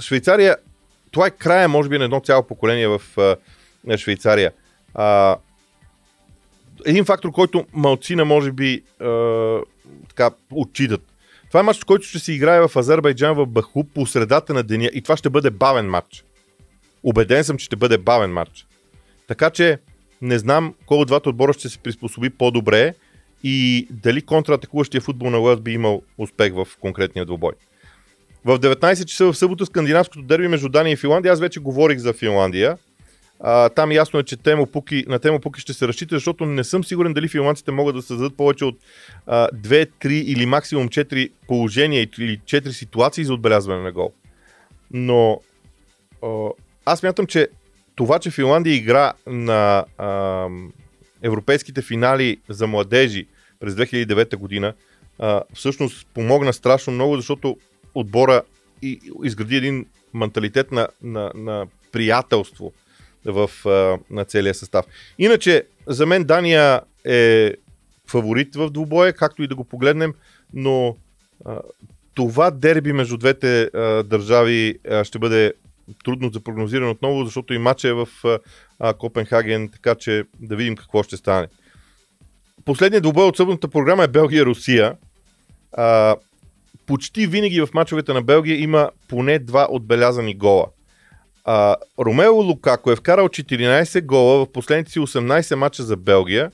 Швейцария, 0.00 0.56
това 1.10 1.26
е 1.26 1.30
края, 1.30 1.68
може 1.68 1.88
би, 1.88 1.98
на 1.98 2.04
едно 2.04 2.20
цяло 2.20 2.42
поколение 2.42 2.88
в 2.88 3.00
Швейцария. 3.96 4.52
А, 4.94 5.36
един 6.86 7.04
фактор, 7.04 7.32
който 7.32 7.66
малцина, 7.72 8.24
може 8.24 8.52
би, 8.52 8.82
а, 9.00 9.60
така, 10.08 10.30
отчитат. 10.52 11.07
Това 11.48 11.60
е 11.60 11.62
матч, 11.62 11.84
който 11.84 12.06
ще 12.06 12.18
се 12.18 12.32
играе 12.32 12.68
в 12.68 12.76
Азербайджан 12.76 13.34
в 13.34 13.46
Баху 13.46 13.84
по 13.84 14.06
средата 14.06 14.54
на 14.54 14.62
деня 14.62 14.90
и 14.94 15.02
това 15.02 15.16
ще 15.16 15.30
бъде 15.30 15.50
бавен 15.50 15.86
матч. 15.86 16.24
Обеден 17.02 17.44
съм, 17.44 17.58
че 17.58 17.64
ще 17.64 17.76
бъде 17.76 17.98
бавен 17.98 18.32
матч. 18.32 18.66
Така 19.28 19.50
че 19.50 19.78
не 20.22 20.38
знам 20.38 20.74
кой 20.86 20.98
от 20.98 21.08
двата 21.08 21.28
отбора 21.28 21.52
ще 21.52 21.68
се 21.68 21.78
приспособи 21.78 22.30
по-добре 22.30 22.94
и 23.44 23.86
дали 23.90 24.22
контратакуващия 24.22 25.00
футбол 25.00 25.30
на 25.30 25.40
Уелс 25.40 25.60
би 25.60 25.72
имал 25.72 26.02
успех 26.18 26.54
в 26.54 26.68
конкретния 26.80 27.24
двубой. 27.24 27.52
В 28.44 28.58
19 28.58 29.04
часа 29.04 29.24
в 29.26 29.34
събота 29.34 29.66
скандинавското 29.66 30.22
дерби 30.22 30.48
между 30.48 30.68
Дания 30.68 30.92
и 30.92 30.96
Финландия, 30.96 31.32
аз 31.32 31.40
вече 31.40 31.60
говорих 31.60 31.98
за 31.98 32.12
Финландия. 32.12 32.78
А, 33.40 33.68
там 33.68 33.92
ясно 33.92 34.20
е, 34.20 34.22
че 34.22 34.36
темо 34.36 34.66
Пуки, 34.66 35.04
на 35.08 35.18
тема 35.18 35.40
Пуки 35.40 35.60
ще 35.60 35.72
се 35.72 35.88
разчита, 35.88 36.16
защото 36.16 36.46
не 36.46 36.64
съм 36.64 36.84
сигурен 36.84 37.14
дали 37.14 37.28
финландците 37.28 37.70
могат 37.70 37.96
да 37.96 38.02
създадат 38.02 38.36
повече 38.36 38.64
от 38.64 38.78
а, 39.26 39.48
2, 39.54 39.90
3 40.00 40.08
или 40.08 40.46
максимум 40.46 40.88
4 40.88 41.30
положения 41.48 42.02
или 42.02 42.38
4 42.38 42.70
ситуации 42.70 43.24
за 43.24 43.34
отбелязване 43.34 43.82
на 43.82 43.92
гол. 43.92 44.12
Но 44.90 45.40
а, 46.22 46.48
аз 46.84 47.02
мятам, 47.02 47.26
че 47.26 47.48
това, 47.94 48.18
че 48.18 48.30
Финландия 48.30 48.74
игра 48.74 49.12
на 49.26 49.84
а, 49.98 50.48
европейските 51.22 51.82
финали 51.82 52.36
за 52.48 52.66
младежи 52.66 53.26
през 53.60 53.74
2009 53.74 54.36
година, 54.36 54.74
а, 55.18 55.42
всъщност 55.54 56.06
помогна 56.14 56.52
страшно 56.52 56.92
много, 56.92 57.16
защото 57.16 57.56
отбора 57.94 58.42
и, 58.82 59.00
изгради 59.24 59.56
един 59.56 59.86
менталитет 60.14 60.72
на, 60.72 60.88
на, 61.02 61.32
на 61.34 61.66
приятелство 61.92 62.72
в, 63.24 63.50
а, 63.66 63.98
на 64.10 64.24
целия 64.24 64.54
състав. 64.54 64.86
Иначе, 65.18 65.62
за 65.86 66.06
мен 66.06 66.24
Дания 66.24 66.80
е 67.04 67.54
фаворит 68.06 68.56
в 68.56 68.70
двубоя, 68.70 69.12
както 69.12 69.42
и 69.42 69.48
да 69.48 69.54
го 69.54 69.64
погледнем, 69.64 70.14
но 70.54 70.96
а, 71.44 71.60
това 72.14 72.50
дерби 72.50 72.92
между 72.92 73.16
двете 73.16 73.62
а, 73.62 74.02
държави 74.02 74.78
а, 74.90 75.04
ще 75.04 75.18
бъде 75.18 75.52
трудно 76.04 76.30
за 76.30 76.40
прогнозиране 76.40 76.90
отново, 76.90 77.24
защото 77.24 77.54
и 77.54 77.58
матча 77.58 77.88
е 77.88 77.92
в 77.92 78.08
а, 78.78 78.94
Копенхаген, 78.94 79.68
така 79.68 79.94
че 79.94 80.24
да 80.40 80.56
видим 80.56 80.76
какво 80.76 81.02
ще 81.02 81.16
стане. 81.16 81.48
Последният 82.64 83.02
двубой 83.02 83.24
от 83.24 83.36
съботната 83.36 83.68
програма 83.68 84.04
е 84.04 84.08
Белгия-Русия. 84.08 84.96
А, 85.72 86.16
почти 86.86 87.26
винаги 87.26 87.60
в 87.60 87.68
мачовете 87.74 88.12
на 88.12 88.22
Белгия 88.22 88.60
има 88.60 88.90
поне 89.08 89.38
два 89.38 89.66
отбелязани 89.70 90.34
гола. 90.34 90.66
А, 91.50 91.76
Ромео 91.98 92.34
Лукако 92.34 92.90
е 92.90 92.96
вкарал 92.96 93.28
14 93.28 94.04
гола 94.04 94.44
в 94.44 94.52
последните 94.52 94.92
си 94.92 95.00
18 95.00 95.54
мача 95.54 95.82
за 95.82 95.96
Белгия. 95.96 96.50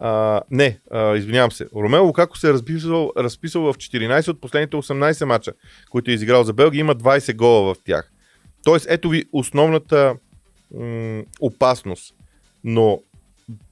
А, 0.00 0.40
не, 0.50 0.78
а, 0.90 1.16
извинявам 1.16 1.52
се. 1.52 1.66
Ромео 1.76 2.04
Лукако 2.04 2.38
се 2.38 2.48
е 2.48 2.52
разписал, 2.52 3.12
разписал 3.16 3.62
в 3.62 3.74
14 3.74 4.28
от 4.28 4.40
последните 4.40 4.76
18 4.76 5.24
мача, 5.24 5.52
които 5.90 6.10
е 6.10 6.14
изиграл 6.14 6.44
за 6.44 6.52
Белгия. 6.52 6.80
Има 6.80 6.94
20 6.94 7.36
гола 7.36 7.74
в 7.74 7.76
тях. 7.84 8.12
Тоест, 8.64 8.86
ето 8.88 9.08
ви 9.08 9.24
основната 9.32 10.16
м- 10.74 11.22
опасност. 11.40 12.14
Но 12.64 13.00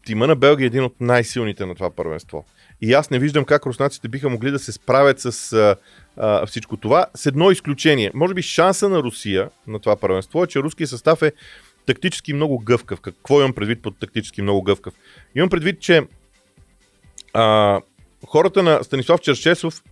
тима 0.06 0.26
на 0.26 0.36
Белгия 0.36 0.64
е 0.64 0.66
един 0.66 0.84
от 0.84 1.00
най-силните 1.00 1.66
на 1.66 1.74
това 1.74 1.90
първенство. 1.90 2.44
И 2.80 2.92
аз 2.92 3.10
не 3.10 3.18
виждам 3.18 3.44
как 3.44 3.66
руснаците 3.66 4.08
биха 4.08 4.28
могли 4.28 4.50
да 4.50 4.58
се 4.58 4.72
справят 4.72 5.20
с 5.20 5.52
а, 5.52 5.76
а, 6.16 6.46
всичко 6.46 6.76
това, 6.76 7.06
с 7.14 7.26
едно 7.26 7.50
изключение. 7.50 8.10
Може 8.14 8.34
би 8.34 8.42
шанса 8.42 8.88
на 8.88 9.02
Русия 9.02 9.50
на 9.66 9.80
това 9.80 9.96
първенство 9.96 10.44
е, 10.44 10.46
че 10.46 10.62
руският 10.62 10.90
състав 10.90 11.22
е 11.22 11.32
тактически 11.86 12.32
много 12.32 12.58
гъвкав. 12.58 13.00
Какво 13.00 13.40
имам 13.40 13.52
предвид 13.52 13.82
под 13.82 13.98
тактически 13.98 14.42
много 14.42 14.62
гъвкав? 14.62 14.94
Имам 15.34 15.50
предвид, 15.50 15.80
че 15.80 16.02
а, 17.32 17.80
хората 18.26 18.62
на 18.62 18.84
Станислав 18.84 19.20
Чершесов, 19.20 19.82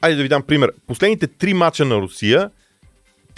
айде 0.00 0.16
да 0.16 0.22
ви 0.22 0.28
дам 0.28 0.42
пример, 0.42 0.72
последните 0.86 1.26
три 1.26 1.54
мача 1.54 1.84
на 1.84 1.96
Русия 1.96 2.50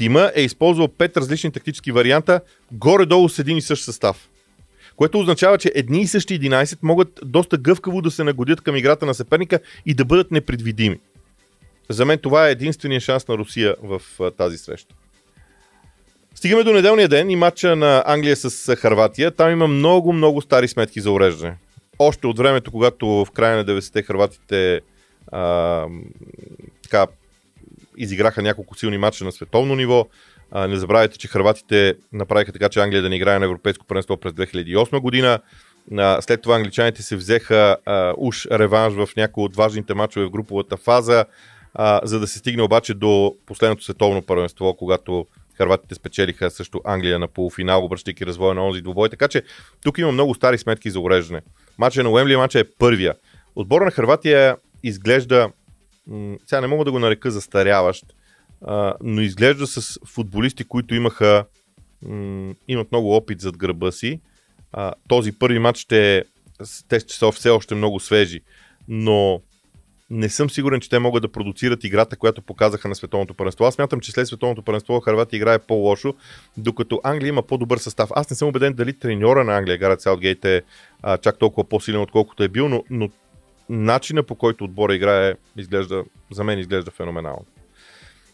Тима 0.00 0.32
е 0.34 0.42
използвал 0.42 0.88
пет 0.88 1.16
различни 1.16 1.52
тактически 1.52 1.92
варианта, 1.92 2.40
горе-долу 2.72 3.28
с 3.28 3.38
един 3.38 3.56
и 3.56 3.62
същ 3.62 3.84
състав. 3.84 4.29
Което 5.00 5.18
означава, 5.18 5.58
че 5.58 5.72
едни 5.74 6.00
и 6.00 6.06
същи 6.06 6.40
11 6.40 6.78
могат 6.82 7.20
доста 7.24 7.58
гъвкаво 7.58 8.02
да 8.02 8.10
се 8.10 8.24
нагодят 8.24 8.60
към 8.60 8.76
играта 8.76 9.06
на 9.06 9.14
съперника 9.14 9.60
и 9.86 9.94
да 9.94 10.04
бъдат 10.04 10.30
непредвидими. 10.30 10.98
За 11.88 12.04
мен 12.04 12.18
това 12.18 12.48
е 12.48 12.52
единствения 12.52 13.00
шанс 13.00 13.28
на 13.28 13.38
Русия 13.38 13.76
в 13.82 14.02
тази 14.36 14.58
среща. 14.58 14.94
Стигаме 16.34 16.62
до 16.62 16.72
неделния 16.72 17.08
ден 17.08 17.30
и 17.30 17.36
матча 17.36 17.76
на 17.76 18.02
Англия 18.06 18.36
с 18.36 18.76
Харватия. 18.76 19.30
Там 19.30 19.50
има 19.50 19.66
много, 19.66 20.12
много 20.12 20.40
стари 20.40 20.68
сметки 20.68 21.00
за 21.00 21.10
уреждане. 21.10 21.56
Още 21.98 22.26
от 22.26 22.38
времето, 22.38 22.70
когато 22.70 23.06
в 23.06 23.30
края 23.34 23.56
на 23.56 23.64
90-те 23.64 24.02
харватите 24.02 24.80
а, 25.32 25.86
така, 26.82 27.06
изиграха 27.96 28.42
няколко 28.42 28.78
силни 28.78 28.98
матча 28.98 29.24
на 29.24 29.32
световно 29.32 29.74
ниво. 29.74 30.06
Не 30.54 30.76
забравяйте, 30.76 31.18
че 31.18 31.28
хрватите 31.28 31.94
направиха 32.12 32.52
така, 32.52 32.68
че 32.68 32.80
Англия 32.80 33.02
да 33.02 33.08
не 33.08 33.16
играе 33.16 33.38
на 33.38 33.44
Европейско 33.44 33.86
първенство 33.86 34.16
през 34.16 34.32
2008 34.32 35.00
година. 35.00 35.38
След 36.20 36.42
това 36.42 36.56
англичаните 36.56 37.02
се 37.02 37.16
взеха 37.16 37.76
а, 37.86 38.14
уж 38.16 38.46
реванш 38.46 38.94
в 38.94 39.08
някои 39.16 39.44
от 39.44 39.56
важните 39.56 39.94
матчове 39.94 40.26
в 40.26 40.30
груповата 40.30 40.76
фаза, 40.76 41.24
а, 41.74 42.00
за 42.04 42.20
да 42.20 42.26
се 42.26 42.38
стигне 42.38 42.62
обаче 42.62 42.94
до 42.94 43.34
последното 43.46 43.84
световно 43.84 44.22
първенство, 44.22 44.74
когато 44.78 45.26
Харватите 45.54 45.94
спечелиха 45.94 46.50
също 46.50 46.80
Англия 46.84 47.18
на 47.18 47.28
полуфинал, 47.28 47.84
обръщайки 47.84 48.26
развоя 48.26 48.54
на 48.54 48.66
онзи 48.66 48.80
двубой. 48.80 49.08
Така 49.08 49.28
че 49.28 49.42
тук 49.84 49.98
има 49.98 50.12
много 50.12 50.34
стари 50.34 50.58
сметки 50.58 50.90
за 50.90 51.00
уреждане. 51.00 51.40
Матча 51.78 52.02
на 52.02 52.10
Уембли 52.10 52.36
матча 52.36 52.60
е 52.60 52.64
първия. 52.78 53.14
Отбора 53.56 53.84
на 53.84 53.90
Харватия 53.90 54.56
изглежда 54.82 55.50
сега 56.46 56.60
не 56.60 56.66
мога 56.66 56.84
да 56.84 56.92
го 56.92 56.98
нарека 56.98 57.30
застаряващ, 57.30 58.04
но 59.02 59.20
изглежда 59.20 59.66
с 59.66 59.98
футболисти, 60.06 60.64
които 60.64 60.94
имаха 60.94 61.44
м- 62.02 62.54
имат 62.68 62.92
много 62.92 63.16
опит 63.16 63.40
зад 63.40 63.56
гърба 63.56 63.92
си. 63.92 64.20
А, 64.72 64.92
този 65.08 65.32
първи 65.32 65.58
матч 65.58 65.78
ще, 65.78 66.24
те 66.88 67.00
ще 67.00 67.14
са 67.14 67.32
все 67.32 67.50
още 67.50 67.74
много 67.74 68.00
свежи, 68.00 68.40
но 68.88 69.40
не 70.10 70.28
съм 70.28 70.50
сигурен, 70.50 70.80
че 70.80 70.88
те 70.88 70.98
могат 70.98 71.22
да 71.22 71.32
продуцират 71.32 71.84
играта, 71.84 72.16
която 72.16 72.42
показаха 72.42 72.88
на 72.88 72.94
Световното 72.94 73.34
първенство. 73.34 73.64
Аз 73.64 73.78
мятам, 73.78 74.00
че 74.00 74.12
след 74.12 74.26
Световното 74.26 74.62
първенство 74.62 75.00
Харватия 75.00 75.36
играе 75.38 75.58
по-лошо, 75.58 76.14
докато 76.56 77.00
Англия 77.04 77.28
има 77.28 77.42
по-добър 77.42 77.78
състав. 77.78 78.10
Аз 78.14 78.30
не 78.30 78.36
съм 78.36 78.48
убеден 78.48 78.72
дали 78.72 78.98
треньора 78.98 79.44
на 79.44 79.56
Англия, 79.56 79.78
Гарът 79.78 80.00
Саутгейт 80.00 80.44
е 80.44 80.62
а, 81.02 81.18
чак 81.18 81.38
толкова 81.38 81.68
по-силен, 81.68 82.00
отколкото 82.00 82.42
е 82.42 82.48
бил, 82.48 82.68
но, 82.68 82.84
но 82.90 83.08
начина 83.68 84.22
по 84.22 84.34
който 84.34 84.64
отбора 84.64 84.94
играе, 84.94 85.34
изглежда, 85.56 86.04
за 86.30 86.44
мен 86.44 86.58
изглежда 86.58 86.90
феноменално. 86.90 87.46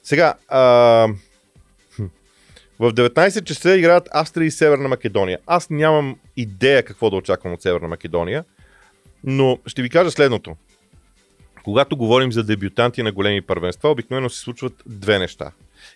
Сега, 0.06 0.34
а, 0.48 0.60
в 2.78 2.92
19 2.92 3.44
часа 3.44 3.76
играят 3.76 4.08
Австрия 4.12 4.46
и 4.46 4.50
Северна 4.50 4.88
Македония. 4.88 5.38
Аз 5.46 5.70
нямам 5.70 6.18
идея 6.36 6.82
какво 6.82 7.10
да 7.10 7.16
очаквам 7.16 7.52
от 7.52 7.62
Северна 7.62 7.88
Македония, 7.88 8.44
но 9.24 9.58
ще 9.66 9.82
ви 9.82 9.90
кажа 9.90 10.10
следното. 10.10 10.56
Когато 11.64 11.96
говорим 11.96 12.32
за 12.32 12.44
дебютанти 12.44 13.02
на 13.02 13.12
големи 13.12 13.42
първенства, 13.42 13.90
обикновено 13.90 14.30
се 14.30 14.38
случват 14.38 14.82
две 14.86 15.18
неща. 15.18 15.52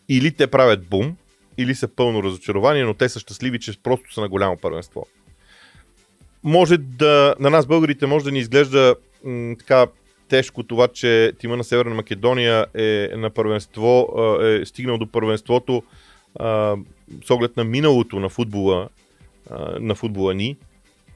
Или 0.08 0.32
те 0.32 0.46
правят 0.46 0.86
бум, 0.86 1.16
или 1.58 1.74
са 1.74 1.88
пълно 1.88 2.22
разочарование, 2.22 2.84
но 2.84 2.94
те 2.94 3.08
са 3.08 3.20
щастливи, 3.20 3.60
че 3.60 3.82
просто 3.82 4.14
са 4.14 4.20
на 4.20 4.28
голямо 4.28 4.56
първенство. 4.56 5.06
Може 6.42 6.76
да, 6.78 7.34
на 7.40 7.50
нас 7.50 7.66
българите 7.66 8.06
може 8.06 8.24
да 8.24 8.32
ни 8.32 8.38
изглежда 8.38 8.94
м, 9.24 9.56
така 9.58 9.86
тежко 10.30 10.62
това, 10.62 10.88
че 10.88 11.32
тима 11.38 11.56
на 11.56 11.64
Северна 11.64 11.94
Македония 11.94 12.66
е 12.74 13.10
на 13.16 13.30
първенство, 13.30 14.08
е 14.42 14.64
стигнал 14.64 14.98
до 14.98 15.06
първенството 15.06 15.82
с 17.24 17.30
оглед 17.30 17.56
на 17.56 17.64
миналото 17.64 18.20
на 18.20 18.28
футбола, 18.28 18.88
на 19.80 19.94
футбола 19.94 20.34
ни, 20.34 20.56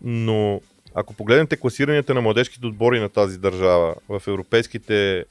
но 0.03 0.61
ако 0.95 1.15
погледнете 1.15 1.57
класиранията 1.57 2.15
на 2.15 2.21
младежките 2.21 2.67
отбори 2.67 3.01
на 3.01 3.09
тази 3.09 3.39
държава 3.39 3.95
в 4.09 4.23
европейските 4.27 5.25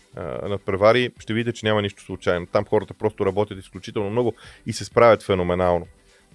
надпревари, 0.49 1.11
ще 1.19 1.33
видите, 1.33 1.57
че 1.57 1.65
няма 1.65 1.81
нищо 1.81 2.03
случайно. 2.03 2.47
Там 2.47 2.65
хората 2.65 2.93
просто 2.93 3.25
работят 3.25 3.59
изключително 3.59 4.09
много 4.09 4.33
и 4.65 4.73
се 4.73 4.85
справят 4.85 5.23
феноменално. 5.23 5.87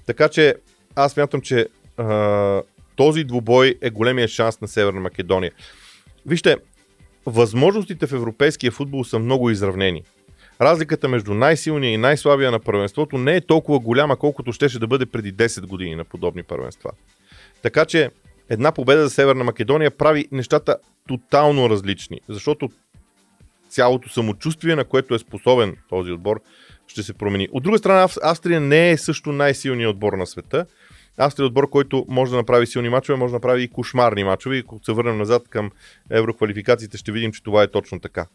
Така 0.06 0.28
че 0.28 0.54
аз 0.94 1.16
мятам, 1.16 1.40
че 1.40 1.66
а, 1.96 2.62
този 2.96 3.24
двубой 3.24 3.74
е 3.80 3.90
големия 3.90 4.28
шанс 4.28 4.60
на 4.60 4.68
Северна 4.68 5.00
Македония. 5.00 5.52
Вижте, 6.26 6.56
възможностите 7.30 8.06
в 8.06 8.12
европейския 8.12 8.72
футбол 8.72 9.04
са 9.04 9.18
много 9.18 9.50
изравнени. 9.50 10.02
Разликата 10.60 11.08
между 11.08 11.34
най-силния 11.34 11.92
и 11.92 11.96
най-слабия 11.96 12.50
на 12.50 12.60
първенството 12.60 13.18
не 13.18 13.36
е 13.36 13.40
толкова 13.40 13.78
голяма, 13.78 14.16
колкото 14.16 14.52
щеше 14.52 14.78
да 14.78 14.86
бъде 14.86 15.06
преди 15.06 15.34
10 15.34 15.66
години 15.66 15.96
на 15.96 16.04
подобни 16.04 16.42
първенства. 16.42 16.90
Така 17.62 17.84
че 17.84 18.10
една 18.48 18.72
победа 18.72 19.02
за 19.02 19.10
Северна 19.10 19.44
Македония 19.44 19.90
прави 19.90 20.28
нещата 20.32 20.76
тотално 21.08 21.70
различни, 21.70 22.20
защото 22.28 22.68
цялото 23.68 24.08
самочувствие, 24.08 24.76
на 24.76 24.84
което 24.84 25.14
е 25.14 25.18
способен 25.18 25.76
този 25.88 26.12
отбор, 26.12 26.40
ще 26.86 27.02
се 27.02 27.12
промени. 27.12 27.48
От 27.52 27.62
друга 27.62 27.78
страна, 27.78 28.08
Австрия 28.22 28.60
не 28.60 28.90
е 28.90 28.96
също 28.96 29.32
най-силният 29.32 29.90
отбор 29.90 30.12
на 30.12 30.26
света 30.26 30.66
Австрия 31.18 31.44
е 31.44 31.46
отбор, 31.46 31.70
който 31.70 32.06
може 32.08 32.30
да 32.30 32.36
направи 32.36 32.66
силни 32.66 32.88
мачове, 32.88 33.18
може 33.18 33.30
да 33.30 33.36
направи 33.36 33.62
и 33.62 33.68
кошмарни 33.68 34.24
мачове. 34.24 34.56
И 34.56 34.60
ако 34.60 34.80
се 34.84 34.92
върнем 34.92 35.18
назад 35.18 35.48
към 35.48 35.70
евроквалификациите, 36.10 36.98
ще 36.98 37.12
видим, 37.12 37.32
че 37.32 37.42
това 37.42 37.62
е 37.62 37.70
точно 37.70 38.00
така. 38.00 38.26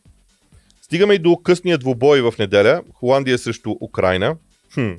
Стигаме 0.81 1.13
и 1.13 1.19
до 1.19 1.37
късния 1.37 1.77
двубой 1.77 2.21
в 2.21 2.33
неделя. 2.39 2.81
Холандия 2.93 3.37
срещу 3.37 3.75
Украина. 3.81 4.35
Хм. 4.73 4.91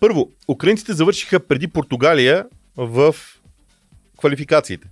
Първо, 0.00 0.30
украинците 0.48 0.92
завършиха 0.92 1.46
преди 1.46 1.68
Португалия 1.68 2.46
в 2.76 3.16
квалификациите. 4.18 4.88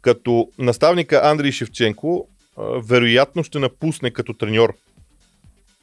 Като 0.00 0.48
наставника 0.58 1.20
Андрей 1.24 1.52
Шевченко 1.52 2.28
вероятно 2.82 3.44
ще 3.44 3.58
напусне 3.58 4.10
като 4.10 4.34
треньор 4.34 4.74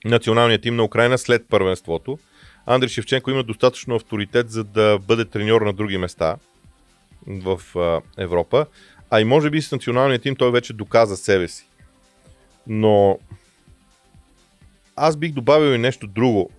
националния 0.06 0.62
тим 0.62 0.76
на 0.76 0.84
Украина 0.84 1.18
след 1.18 1.46
първенството. 1.50 2.20
Андрей 2.66 2.90
Шевченко 2.90 3.32
има 3.32 3.44
достатъчно 3.44 3.96
авторитет, 3.96 4.52
за 4.52 4.64
да 4.64 5.00
бъде 5.08 5.26
треньор 5.26 5.62
на 5.62 5.74
други 5.74 5.98
места 5.98 6.36
в 7.28 7.62
Европа. 8.18 8.66
А 9.10 9.22
и 9.22 9.24
може 9.24 9.50
би 9.50 9.62
с 9.62 9.72
националния 9.72 10.20
тим 10.20 10.36
той 10.36 10.52
вече 10.52 10.74
доказа 10.74 11.18
себе 11.18 11.48
си. 11.48 11.68
Но 12.68 13.20
аз 14.96 15.18
бих 15.18 15.32
добавил 15.32 15.76
и 15.76 15.78
нещо 15.78 16.08
друго. 16.08 16.50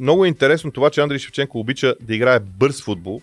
Много 0.00 0.24
е 0.24 0.28
интересно 0.28 0.72
това, 0.72 0.90
че 0.90 1.00
Андрей 1.00 1.18
Шевченко 1.18 1.60
обича 1.60 1.94
да 2.00 2.14
играе 2.14 2.40
бърз 2.40 2.82
футбол, 2.82 3.22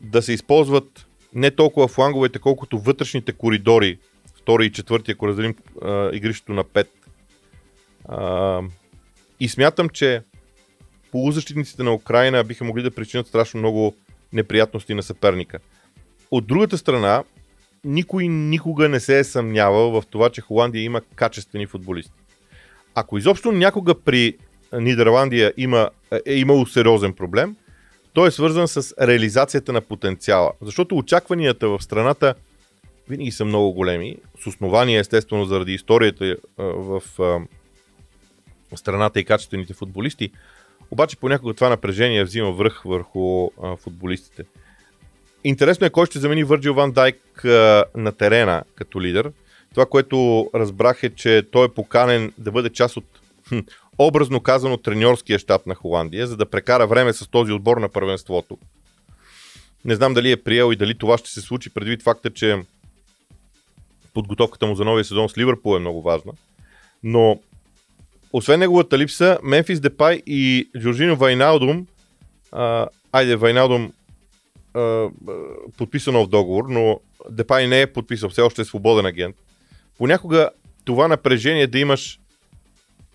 да 0.00 0.22
се 0.22 0.32
използват 0.32 1.06
не 1.34 1.50
толкова 1.50 1.88
фланговете, 1.88 2.38
колкото 2.38 2.78
вътрешните 2.78 3.32
коридори, 3.32 3.98
втори 4.42 4.66
и 4.66 4.72
четвърти, 4.72 5.10
ако 5.10 5.28
разделим 5.28 5.54
игрището 6.12 6.52
на 6.52 6.64
5. 6.64 6.86
А, 8.08 8.62
и 9.40 9.48
смятам, 9.48 9.88
че 9.88 10.22
полузащитниците 11.10 11.82
на 11.82 11.94
Украина 11.94 12.44
биха 12.44 12.64
могли 12.64 12.82
да 12.82 12.90
причинят 12.90 13.26
страшно 13.26 13.58
много 13.58 13.94
неприятности 14.32 14.94
на 14.94 15.02
съперника. 15.02 15.58
От 16.30 16.46
другата 16.46 16.78
страна, 16.78 17.24
никой 17.84 18.28
никога 18.28 18.88
не 18.88 19.00
се 19.00 19.18
е 19.18 19.24
съмнявал 19.24 19.90
в 19.90 20.02
това, 20.10 20.30
че 20.30 20.40
Холандия 20.40 20.82
има 20.82 21.00
качествени 21.00 21.66
футболисти. 21.66 22.12
Ако 22.94 23.18
изобщо 23.18 23.52
някога 23.52 23.94
при 23.94 24.36
Нидерландия 24.72 25.52
има, 25.56 25.90
е 26.26 26.34
имало 26.34 26.66
сериозен 26.66 27.12
проблем, 27.12 27.56
той 28.12 28.28
е 28.28 28.30
свързан 28.30 28.68
с 28.68 28.94
реализацията 29.00 29.72
на 29.72 29.80
потенциала. 29.80 30.52
Защото 30.62 30.96
очакванията 30.96 31.68
в 31.68 31.82
страната 31.82 32.34
винаги 33.08 33.30
са 33.30 33.44
много 33.44 33.72
големи, 33.72 34.16
с 34.42 34.46
основания 34.46 35.00
естествено 35.00 35.44
заради 35.44 35.74
историята 35.74 36.36
в 36.58 37.02
страната 38.74 39.20
и 39.20 39.24
качествените 39.24 39.74
футболисти, 39.74 40.30
обаче 40.90 41.16
понякога 41.16 41.54
това 41.54 41.68
напрежение 41.68 42.24
взима 42.24 42.52
връх 42.52 42.82
върху 42.84 43.50
футболистите. 43.78 44.44
Интересно 45.44 45.86
е 45.86 45.90
кой 45.90 46.06
ще 46.06 46.18
замени 46.18 46.44
Върджил 46.44 46.74
Ван 46.74 46.92
Дайк 46.92 47.44
на 47.94 48.12
терена 48.18 48.64
като 48.74 49.02
лидер. 49.02 49.32
Това, 49.70 49.86
което 49.86 50.50
разбрах 50.54 51.02
е, 51.02 51.10
че 51.10 51.42
той 51.52 51.64
е 51.64 51.68
поканен 51.68 52.32
да 52.38 52.52
бъде 52.52 52.70
част 52.70 52.96
от 52.96 53.04
образно 53.98 54.40
казано 54.40 54.76
треньорския 54.76 55.38
щаб 55.38 55.66
на 55.66 55.74
Холандия, 55.74 56.26
за 56.26 56.36
да 56.36 56.50
прекара 56.50 56.86
време 56.86 57.12
с 57.12 57.30
този 57.30 57.52
отбор 57.52 57.76
на 57.76 57.88
първенството. 57.88 58.58
Не 59.84 59.94
знам 59.94 60.14
дали 60.14 60.30
е 60.30 60.42
приел 60.42 60.72
и 60.72 60.76
дали 60.76 60.98
това 60.98 61.18
ще 61.18 61.30
се 61.30 61.40
случи 61.40 61.70
предвид 61.70 62.02
факта, 62.02 62.30
че 62.30 62.62
подготовката 64.14 64.66
му 64.66 64.74
за 64.74 64.84
новия 64.84 65.04
сезон 65.04 65.28
с 65.28 65.38
Ливърпул 65.38 65.76
е 65.76 65.80
много 65.80 66.02
важна. 66.02 66.32
Но 67.02 67.40
освен 68.32 68.60
неговата 68.60 68.98
липса, 68.98 69.38
Мемфис 69.42 69.80
Депай 69.80 70.22
и 70.26 70.68
Джорджино 70.78 71.16
Вайналдум, 71.16 71.86
а, 72.52 72.88
айде 73.12 73.36
Вайналдум 73.36 73.92
а, 74.74 75.08
подписано 75.78 76.24
в 76.24 76.28
договор, 76.28 76.64
но 76.68 77.00
Депай 77.30 77.66
не 77.66 77.80
е 77.80 77.92
подписал, 77.92 78.30
все 78.30 78.42
още 78.42 78.62
е 78.62 78.64
свободен 78.64 79.06
агент. 79.06 79.36
Понякога 79.98 80.50
това 80.84 81.08
напрежение 81.08 81.66
да 81.66 81.78
имаш 81.78 82.20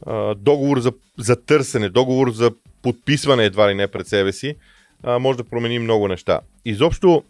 а, 0.06 0.36
договор 0.36 0.80
за, 0.80 0.92
за 1.18 1.36
търсене, 1.36 1.90
договор 1.90 2.32
за 2.32 2.52
подписване 2.82 3.46
едва 3.46 3.70
ли 3.70 3.76
не 3.76 3.88
пред 3.88 4.08
себе 4.08 4.34
си, 4.34 4.56
а, 5.04 5.20
може 5.20 5.38
да 5.38 5.44
промени 5.44 5.80
много 5.80 6.08
неща. 6.08 6.40
Изобщо 6.66 7.24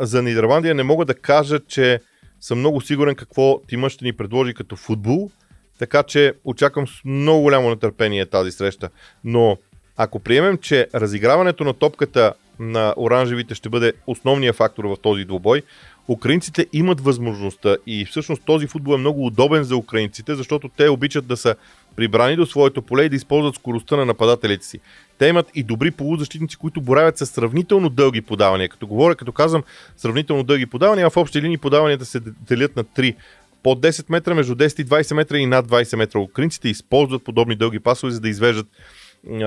за 0.00 0.22
Нидерландия 0.22 0.74
не 0.74 0.82
мога 0.82 1.04
да 1.04 1.14
кажа, 1.14 1.60
че 1.68 2.00
съм 2.44 2.58
много 2.58 2.80
сигурен 2.80 3.14
какво 3.14 3.60
тима 3.68 3.90
ще 3.90 4.04
ни 4.04 4.12
предложи 4.12 4.54
като 4.54 4.76
футбол, 4.76 5.30
така 5.78 6.02
че 6.02 6.32
очаквам 6.44 6.88
с 6.88 7.04
много 7.04 7.42
голямо 7.42 7.70
нетърпение 7.70 8.26
тази 8.26 8.50
среща. 8.52 8.88
Но 9.24 9.56
ако 9.96 10.18
приемем, 10.20 10.58
че 10.58 10.88
разиграването 10.94 11.64
на 11.64 11.72
топката 11.74 12.34
на 12.58 12.94
оранжевите 12.96 13.54
ще 13.54 13.68
бъде 13.68 13.92
основния 14.06 14.52
фактор 14.52 14.84
в 14.84 14.96
този 15.02 15.24
двубой, 15.24 15.62
украинците 16.08 16.66
имат 16.72 17.00
възможността 17.00 17.76
и 17.86 18.04
всъщност 18.04 18.42
този 18.44 18.66
футбол 18.66 18.94
е 18.94 18.98
много 18.98 19.26
удобен 19.26 19.64
за 19.64 19.76
украинците, 19.76 20.34
защото 20.34 20.68
те 20.68 20.88
обичат 20.88 21.26
да 21.26 21.36
са 21.36 21.56
прибрани 21.96 22.36
до 22.36 22.46
своето 22.46 22.82
поле 22.82 23.04
и 23.04 23.08
да 23.08 23.16
използват 23.16 23.54
скоростта 23.54 23.96
на 23.96 24.04
нападателите 24.04 24.66
си. 24.66 24.80
Те 25.18 25.26
имат 25.26 25.50
и 25.54 25.62
добри 25.62 25.90
полузащитници, 25.90 26.56
които 26.56 26.80
боравят 26.80 27.18
с 27.18 27.26
сравнително 27.26 27.88
дълги 27.88 28.20
подавания. 28.20 28.68
Като 28.68 28.86
говоря, 28.86 29.14
като 29.14 29.32
казвам 29.32 29.62
сравнително 29.96 30.42
дълги 30.42 30.66
подавания, 30.66 31.10
в 31.10 31.16
общи 31.16 31.42
линии 31.42 31.58
подаванията 31.58 32.04
се 32.04 32.20
делят 32.20 32.76
на 32.76 32.84
3 32.84 33.14
под 33.62 33.80
10 33.80 34.04
метра, 34.08 34.34
между 34.34 34.54
10 34.54 34.82
и 34.82 34.86
20 34.86 35.14
метра 35.14 35.38
и 35.38 35.46
над 35.46 35.66
20 35.66 35.96
метра. 35.96 36.18
Украинците 36.18 36.68
използват 36.68 37.24
подобни 37.24 37.56
дълги 37.56 37.80
пасове, 37.80 38.12
за 38.12 38.20
да 38.20 38.28
извеждат 38.28 38.66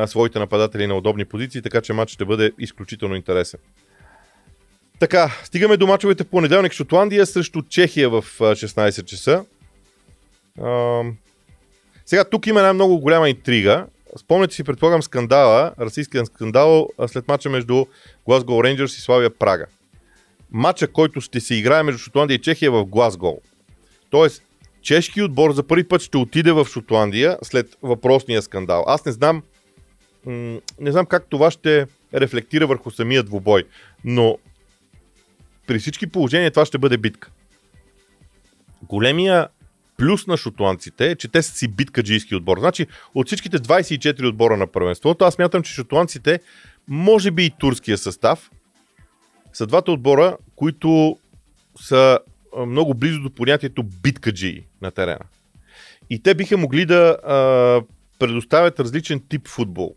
своите 0.05 0.39
нападатели 0.39 0.87
на 0.87 0.95
удобни 0.95 1.25
позиции, 1.25 1.61
така 1.61 1.81
че 1.81 1.93
матч 1.93 2.11
ще 2.11 2.25
бъде 2.25 2.51
изключително 2.59 3.15
интересен. 3.15 3.59
Така, 4.99 5.35
стигаме 5.43 5.77
до 5.77 5.87
мачовете 5.87 6.23
в 6.23 6.27
понеделник. 6.27 6.73
Шотландия 6.73 7.25
срещу 7.25 7.61
Чехия 7.69 8.09
в 8.09 8.25
16 8.39 9.05
часа. 9.05 9.45
Сега, 12.07 12.23
тук 12.23 12.47
има 12.47 12.59
една 12.59 12.73
много 12.73 12.99
голяма 12.99 13.29
интрига. 13.29 13.85
Спомняте 14.17 14.55
си, 14.55 14.63
предполагам, 14.63 15.03
скандала, 15.03 15.73
расистския 15.79 16.25
скандал 16.25 16.89
след 17.07 17.27
мача 17.27 17.49
между 17.49 17.85
Глазго 18.25 18.63
Рейнджърс 18.63 18.97
и 18.97 19.01
Славия 19.01 19.29
Прага. 19.29 19.65
Мача, 20.51 20.87
който 20.87 21.21
ще 21.21 21.39
се 21.39 21.55
играе 21.55 21.83
между 21.83 21.99
Шотландия 21.99 22.35
и 22.35 22.41
Чехия 22.41 22.71
в 22.71 22.85
Глазго. 22.85 23.41
Тоест, 24.09 24.43
чешки 24.81 25.21
отбор 25.21 25.51
за 25.51 25.63
първи 25.63 25.87
път 25.87 26.01
ще 26.01 26.17
отиде 26.17 26.51
в 26.51 26.65
Шотландия 26.65 27.37
след 27.43 27.77
въпросния 27.81 28.41
скандал. 28.41 28.83
Аз 28.87 29.05
не 29.05 29.11
знам, 29.11 29.43
не 30.79 30.91
знам 30.91 31.05
как 31.05 31.25
това 31.29 31.51
ще 31.51 31.87
рефлектира 32.13 32.67
върху 32.67 32.91
самия 32.91 33.23
двубой, 33.23 33.63
но 34.03 34.37
при 35.67 35.79
всички 35.79 36.07
положения 36.07 36.51
това 36.51 36.65
ще 36.65 36.77
бъде 36.77 36.97
битка. 36.97 37.31
Големия 38.83 39.47
плюс 39.97 40.27
на 40.27 40.37
шотландците 40.37 41.11
е, 41.11 41.15
че 41.15 41.27
те 41.27 41.41
са 41.41 41.53
си 41.53 41.67
биткаджийски 41.67 42.35
отбор. 42.35 42.59
Значи, 42.59 42.87
от 43.15 43.27
всичките 43.27 43.59
24 43.59 44.27
отбора 44.27 44.57
на 44.57 44.67
първенството, 44.67 45.25
аз 45.25 45.37
мятам, 45.37 45.63
че 45.63 45.73
шотландците, 45.73 46.39
може 46.87 47.31
би 47.31 47.45
и 47.45 47.51
турския 47.59 47.97
състав, 47.97 48.51
са 49.53 49.67
двата 49.67 49.91
отбора, 49.91 50.37
които 50.55 51.17
са 51.81 52.19
много 52.67 52.93
близо 52.93 53.19
до 53.19 53.29
понятието 53.29 53.83
биткаджии 53.83 54.63
на 54.81 54.91
терена. 54.91 55.25
И 56.09 56.23
те 56.23 56.35
биха 56.35 56.57
могли 56.57 56.85
да 56.85 57.17
а, 57.23 57.81
предоставят 58.19 58.79
различен 58.79 59.23
тип 59.29 59.47
футбол 59.47 59.95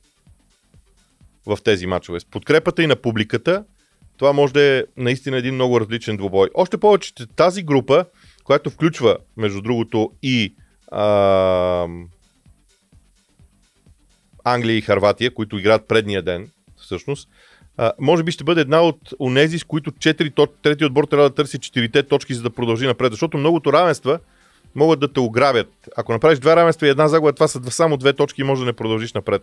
в 1.47 1.59
тези 1.65 1.87
матчове. 1.87 2.21
С 2.21 2.25
подкрепата 2.25 2.83
и 2.83 2.87
на 2.87 2.97
публиката, 2.97 3.65
това 4.17 4.33
може 4.33 4.53
да 4.53 4.63
е 4.63 4.85
наистина 4.97 5.37
един 5.37 5.55
много 5.55 5.81
различен 5.81 6.17
двубой. 6.17 6.49
Още 6.55 6.79
повече, 6.79 7.15
че 7.15 7.27
тази 7.27 7.63
група, 7.63 8.05
която 8.51 8.71
включва, 8.71 9.17
между 9.37 9.61
другото, 9.63 10.11
и 10.23 10.55
а, 10.93 11.87
Англия 14.45 14.77
и 14.77 14.81
Харватия, 14.81 15.35
които 15.35 15.59
играят 15.59 15.89
предния 15.89 16.23
ден, 16.23 16.49
всъщност, 16.77 17.29
а, 17.77 17.93
може 18.01 18.23
би 18.23 18.33
ще 18.33 18.45
бъде 18.45 18.61
една 18.61 18.81
от 18.81 18.99
онези, 19.21 19.59
с 19.59 19.65
които 19.65 19.91
четири, 19.91 20.33
трети 20.63 20.85
отбор 20.85 21.05
трябва 21.05 21.29
да 21.29 21.35
търси 21.35 21.59
четирите 21.59 22.03
точки, 22.03 22.35
за 22.35 22.43
да 22.43 22.51
продължи 22.51 22.87
напред. 22.87 23.13
Защото 23.13 23.39
многото 23.39 23.73
равенства 23.73 24.19
могат 24.75 25.01
да 25.01 25.13
те 25.13 25.21
ограбят. 25.21 25.89
Ако 25.97 26.13
направиш 26.13 26.39
две 26.39 26.57
равенства 26.57 26.87
и 26.87 26.91
една 26.91 27.09
загуба, 27.09 27.33
това 27.33 27.49
са 27.49 27.71
само 27.71 27.97
две 27.97 28.13
точки 28.13 28.41
и 28.41 28.45
може 28.45 28.61
да 28.61 28.67
не 28.67 28.73
продължиш 28.73 29.13
напред. 29.13 29.43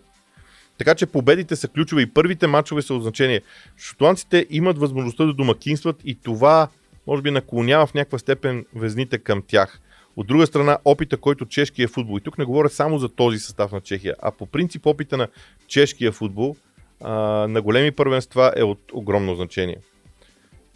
Така 0.77 0.95
че 0.95 1.05
победите 1.05 1.55
са 1.55 1.67
ключови 1.67 2.03
и 2.03 2.13
първите 2.13 2.47
матчове 2.47 2.81
са 2.81 2.93
от 2.93 3.03
значение. 3.03 3.41
Шотландците 3.77 4.45
имат 4.49 4.77
възможността 4.77 5.25
да 5.25 5.33
домакинстват 5.33 6.01
и 6.05 6.15
това 6.15 6.67
може 7.07 7.21
би 7.21 7.31
наклонява 7.31 7.87
в 7.87 7.93
някаква 7.93 8.19
степен 8.19 8.65
везните 8.75 9.17
към 9.17 9.43
тях. 9.47 9.81
От 10.15 10.27
друга 10.27 10.47
страна, 10.47 10.77
опита, 10.85 11.17
който 11.17 11.45
чешкия 11.45 11.87
футбол, 11.87 12.17
и 12.17 12.21
тук 12.21 12.37
не 12.37 12.45
говоря 12.45 12.69
само 12.69 12.99
за 12.99 13.09
този 13.09 13.39
състав 13.39 13.71
на 13.71 13.81
Чехия, 13.81 14.15
а 14.21 14.31
по 14.31 14.45
принцип 14.45 14.85
опита 14.85 15.17
на 15.17 15.27
чешкия 15.67 16.11
футбол 16.11 16.55
а, 17.01 17.11
на 17.47 17.61
големи 17.61 17.91
първенства 17.91 18.53
е 18.55 18.63
от 18.63 18.79
огромно 18.93 19.35
значение. 19.35 19.77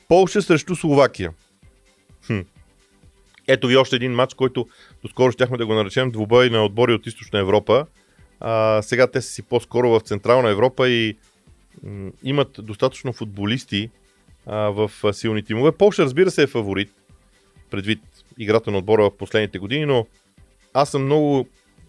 Полша 0.08 0.41
срещу 0.41 0.76
Словакия. 0.76 1.34
Хм. 2.28 2.39
Ето 3.48 3.67
ви 3.67 3.78
още 3.78 3.96
един 3.96 4.12
матч, 4.12 4.34
който 4.34 4.67
доскоро 5.02 5.32
щяхме 5.32 5.58
да 5.58 5.65
го 5.65 5.74
наречем 5.74 6.12
двубой 6.12 6.50
на 6.50 6.65
отбори 6.65 6.94
от 6.94 7.08
Източна 7.08 7.39
Европа. 7.39 7.86
А, 8.39 8.82
сега 8.82 9.08
те 9.08 9.22
са 9.22 9.30
си 9.30 9.41
по-скоро 9.41 9.89
в 9.89 10.00
Централна 10.00 10.50
Европа 10.50 10.89
и 10.89 11.17
м- 11.84 12.12
имат 12.24 12.56
достатъчно 12.60 13.13
футболисти 13.13 13.89
а, 14.45 14.58
в 14.58 14.91
силни 15.13 15.43
тимове. 15.43 15.71
Полша, 15.71 16.04
разбира 16.04 16.32
се, 16.32 16.43
е 16.43 16.47
фаворит, 16.47 16.91
предвид 17.69 17.99
играта 18.38 18.71
на 18.71 18.77
отбора 18.77 19.04
в 19.04 19.17
последните 19.17 19.60
години, 19.60 19.86
но 19.86 20.06
аз 20.73 20.91
съм 20.91 21.06
много 21.06 21.47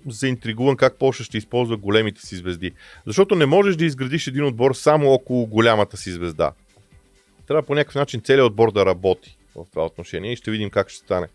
заинтригуван 0.09 0.77
как 0.77 0.99
Польша 0.99 1.25
ще 1.25 1.39
използва 1.39 1.77
големите 1.77 2.27
си 2.27 2.37
звезди. 2.37 2.73
Защото 3.07 3.35
не 3.35 3.47
можеш 3.47 3.77
да 3.77 3.85
изградиш 3.85 4.27
един 4.27 4.45
отбор 4.45 4.75
само 4.75 5.13
около 5.13 5.47
голямата 5.47 5.97
си 5.97 6.11
звезда. 6.11 6.53
Трябва 7.47 7.63
по 7.63 7.75
някакъв 7.75 7.95
начин 7.95 8.21
целият 8.21 8.47
отбор 8.47 8.73
да 8.73 8.87
работи 8.87 9.39
в 9.55 9.65
това 9.71 9.87
отношение 9.87 10.33
и 10.33 10.37
ще 10.37 10.51
видим 10.51 10.71
как 10.71 10.89
ще 10.89 10.99
стане. 10.99 11.27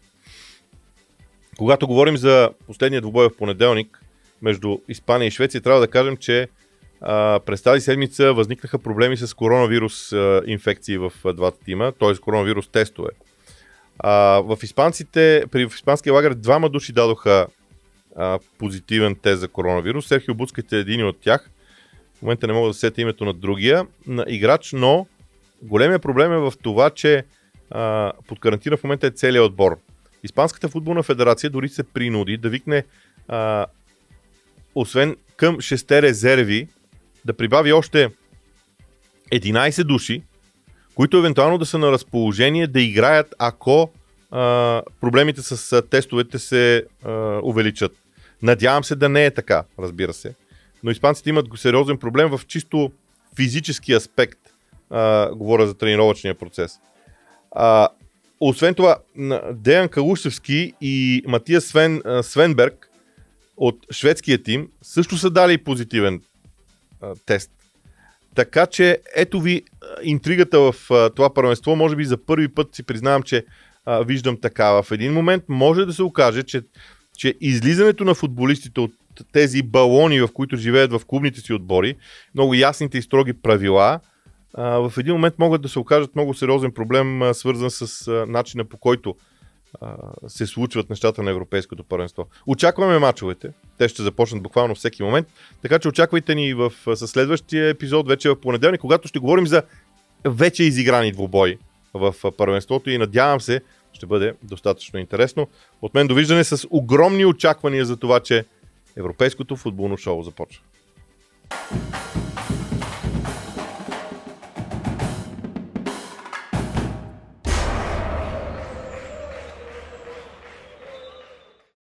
Когато 1.58 1.88
говорим 1.88 2.17
за 2.17 2.49
последния 2.67 3.01
двубой 3.01 3.30
в 3.30 3.38
понеделник 3.38 4.01
между 4.41 4.77
Испания 4.88 5.27
и 5.27 5.32
Швеция, 5.32 5.62
трябва 5.62 5.80
да 5.80 5.88
кажем, 5.88 6.17
че 6.17 6.47
през 7.46 7.62
тази 7.62 7.82
седмица 7.82 8.34
възникнаха 8.34 8.80
проблеми 8.80 9.18
с 9.18 9.34
коронавирус 9.34 10.14
инфекции 10.46 10.98
в 10.98 11.12
двата 11.34 11.58
тима, 11.66 11.92
т.е. 12.00 12.16
коронавирус 12.18 12.68
тестове. 12.68 13.10
В 14.04 14.58
испанците, 14.64 15.46
при 15.52 15.70
в 15.70 15.76
испанския 15.76 16.14
лагер 16.14 16.34
двама 16.34 16.70
души 16.70 16.94
дадоха 16.94 17.48
позитивен 18.58 19.16
тест 19.16 19.40
за 19.40 19.48
коронавирус. 19.48 20.08
Серхио 20.08 20.36
Буцкът 20.36 20.74
е 20.74 20.78
един 20.78 21.06
от 21.06 21.20
тях. 21.22 21.50
В 22.16 22.22
момента 22.22 22.48
не 22.48 22.54
мога 22.54 22.68
да 22.68 22.74
сета 22.74 23.02
името 23.02 23.26
на 23.26 23.34
другия 23.34 23.88
на 24.08 24.26
играч, 24.28 24.74
но 24.74 25.08
големия 25.62 26.00
проблем 26.00 26.34
е 26.34 26.38
в 26.38 26.54
това, 26.64 26.90
че 26.90 27.24
под 28.28 28.40
карантина 28.40 28.78
в 28.78 28.84
момента 28.84 29.08
е 29.08 29.12
целият 29.12 29.46
отбор. 29.46 29.78
Испанската 30.24 30.70
футболна 30.70 31.04
федерация 31.04 31.50
дори 31.50 31.70
се 31.70 31.84
принуди 31.84 32.38
да 32.38 32.50
викне 32.50 32.84
а, 33.28 33.66
освен 34.76 35.16
към 35.36 35.58
6 35.58 36.02
резерви, 36.02 36.68
да 37.28 37.34
прибави 37.34 37.74
още 37.74 38.10
11 39.34 39.84
души, 39.84 40.22
които 40.96 41.18
евентуално 41.18 41.58
да 41.58 41.66
са 41.66 41.78
на 41.78 41.92
разположение 41.92 42.68
да 42.68 42.82
играят, 42.82 43.36
ако 43.40 43.92
а, 44.32 44.82
проблемите 45.02 45.42
с 45.42 45.74
а, 45.74 45.82
тестовете 45.82 46.40
се 46.40 46.86
а, 47.04 47.40
увеличат. 47.44 47.92
Надявам 48.42 48.84
се 48.84 48.96
да 48.96 49.10
не 49.10 49.26
е 49.26 49.32
така, 49.32 49.63
разбира 49.80 50.13
се. 50.13 50.36
Но 50.84 50.92
испанците 50.92 51.30
имат 51.30 51.48
сериозен 51.56 51.98
проблем 51.98 52.30
в 52.30 52.42
чисто 52.48 52.92
физически 53.36 53.94
аспект. 53.94 54.40
А, 54.90 55.32
говоря 55.36 55.68
за 55.68 55.74
тренировъчния 55.74 56.36
процес. 56.36 56.80
А, 57.52 57.88
освен 58.40 58.74
това, 58.74 58.98
Деян 59.54 59.90
Калушевски 59.90 60.74
и 60.82 61.24
Матия 61.28 61.62
Свен, 61.62 62.02
Свенберг 62.22 62.90
от 63.58 63.78
шведския 63.92 64.44
тим 64.44 64.68
също 64.82 65.18
са 65.18 65.30
дали 65.30 65.58
позитивен 65.58 66.22
тест. 67.26 67.52
Така 68.36 68.66
че 68.66 68.98
ето 69.16 69.42
ви 69.42 69.64
интригата 70.04 70.60
в 70.60 70.76
а, 70.92 71.10
това 71.10 71.34
първенство. 71.34 71.76
Може 71.76 71.96
би 71.96 72.06
за 72.06 72.26
първи 72.26 72.48
път 72.48 72.76
си 72.76 72.84
признавам, 72.84 73.24
че 73.24 73.46
а, 73.86 74.00
виждам 74.04 74.38
така. 74.42 74.82
В 74.82 74.92
един 74.92 75.14
момент 75.14 75.44
може 75.48 75.86
да 75.86 75.94
се 75.94 76.04
окаже, 76.04 76.44
че, 76.44 76.62
че 77.18 77.34
излизането 77.42 78.04
на 78.04 78.14
футболистите 78.14 78.82
от 78.82 78.92
тези 79.32 79.64
балони, 79.64 80.22
в 80.22 80.30
които 80.34 80.58
живеят 80.58 80.92
в 80.92 81.02
клубните 81.08 81.42
си 81.42 81.54
отбори, 81.54 81.96
много 82.36 82.54
ясните 82.54 82.98
и 82.98 83.02
строги 83.02 83.34
правила, 83.34 84.00
а, 84.54 84.90
в 84.90 84.94
един 84.98 85.14
момент 85.14 85.36
могат 85.40 85.62
да 85.62 85.70
се 85.70 85.80
окажат 85.80 86.16
много 86.16 86.34
сериозен 86.34 86.72
проблем, 86.72 87.22
а, 87.22 87.34
свързан 87.34 87.72
с 87.72 88.08
а, 88.08 88.26
начина 88.28 88.66
по 88.66 88.78
който 88.78 89.16
се 90.27 90.45
случват 90.45 90.89
нещата 90.89 91.23
на 91.23 91.32
Европейското 91.32 91.84
първенство. 91.84 92.27
Очакваме 92.47 92.99
мачовете. 92.99 93.49
Те 93.77 93.89
ще 93.89 94.03
започнат 94.03 94.43
буквално 94.43 94.75
всеки 94.75 95.03
момент. 95.03 95.27
Така 95.62 95.80
че 95.80 95.88
очаквайте 95.88 96.36
ни 96.36 96.53
в, 96.53 96.73
със 96.95 97.12
следващия 97.12 97.69
епизод, 97.69 98.08
вече 98.08 98.30
в 98.30 98.41
понеделник, 98.41 98.82
когато 98.82 99.08
ще 99.08 99.19
говорим 99.19 99.47
за 99.47 99.63
вече 100.25 100.63
изиграни 100.63 101.12
двубои 101.12 101.58
в 101.93 102.15
първенството 102.38 102.89
и 102.89 102.97
надявам 102.97 103.41
се, 103.41 103.62
ще 103.93 104.06
бъде 104.06 104.34
достатъчно 104.43 104.99
интересно. 104.99 105.47
От 105.82 105.93
мен 105.93 106.08
довиждане 106.08 106.43
с 106.43 106.67
огромни 106.69 107.25
очаквания 107.25 107.86
за 107.86 107.97
това, 107.97 108.19
че 108.19 108.45
Европейското 108.97 109.56
футболно 109.56 109.97
шоу 109.97 110.23
започва. 110.23 110.63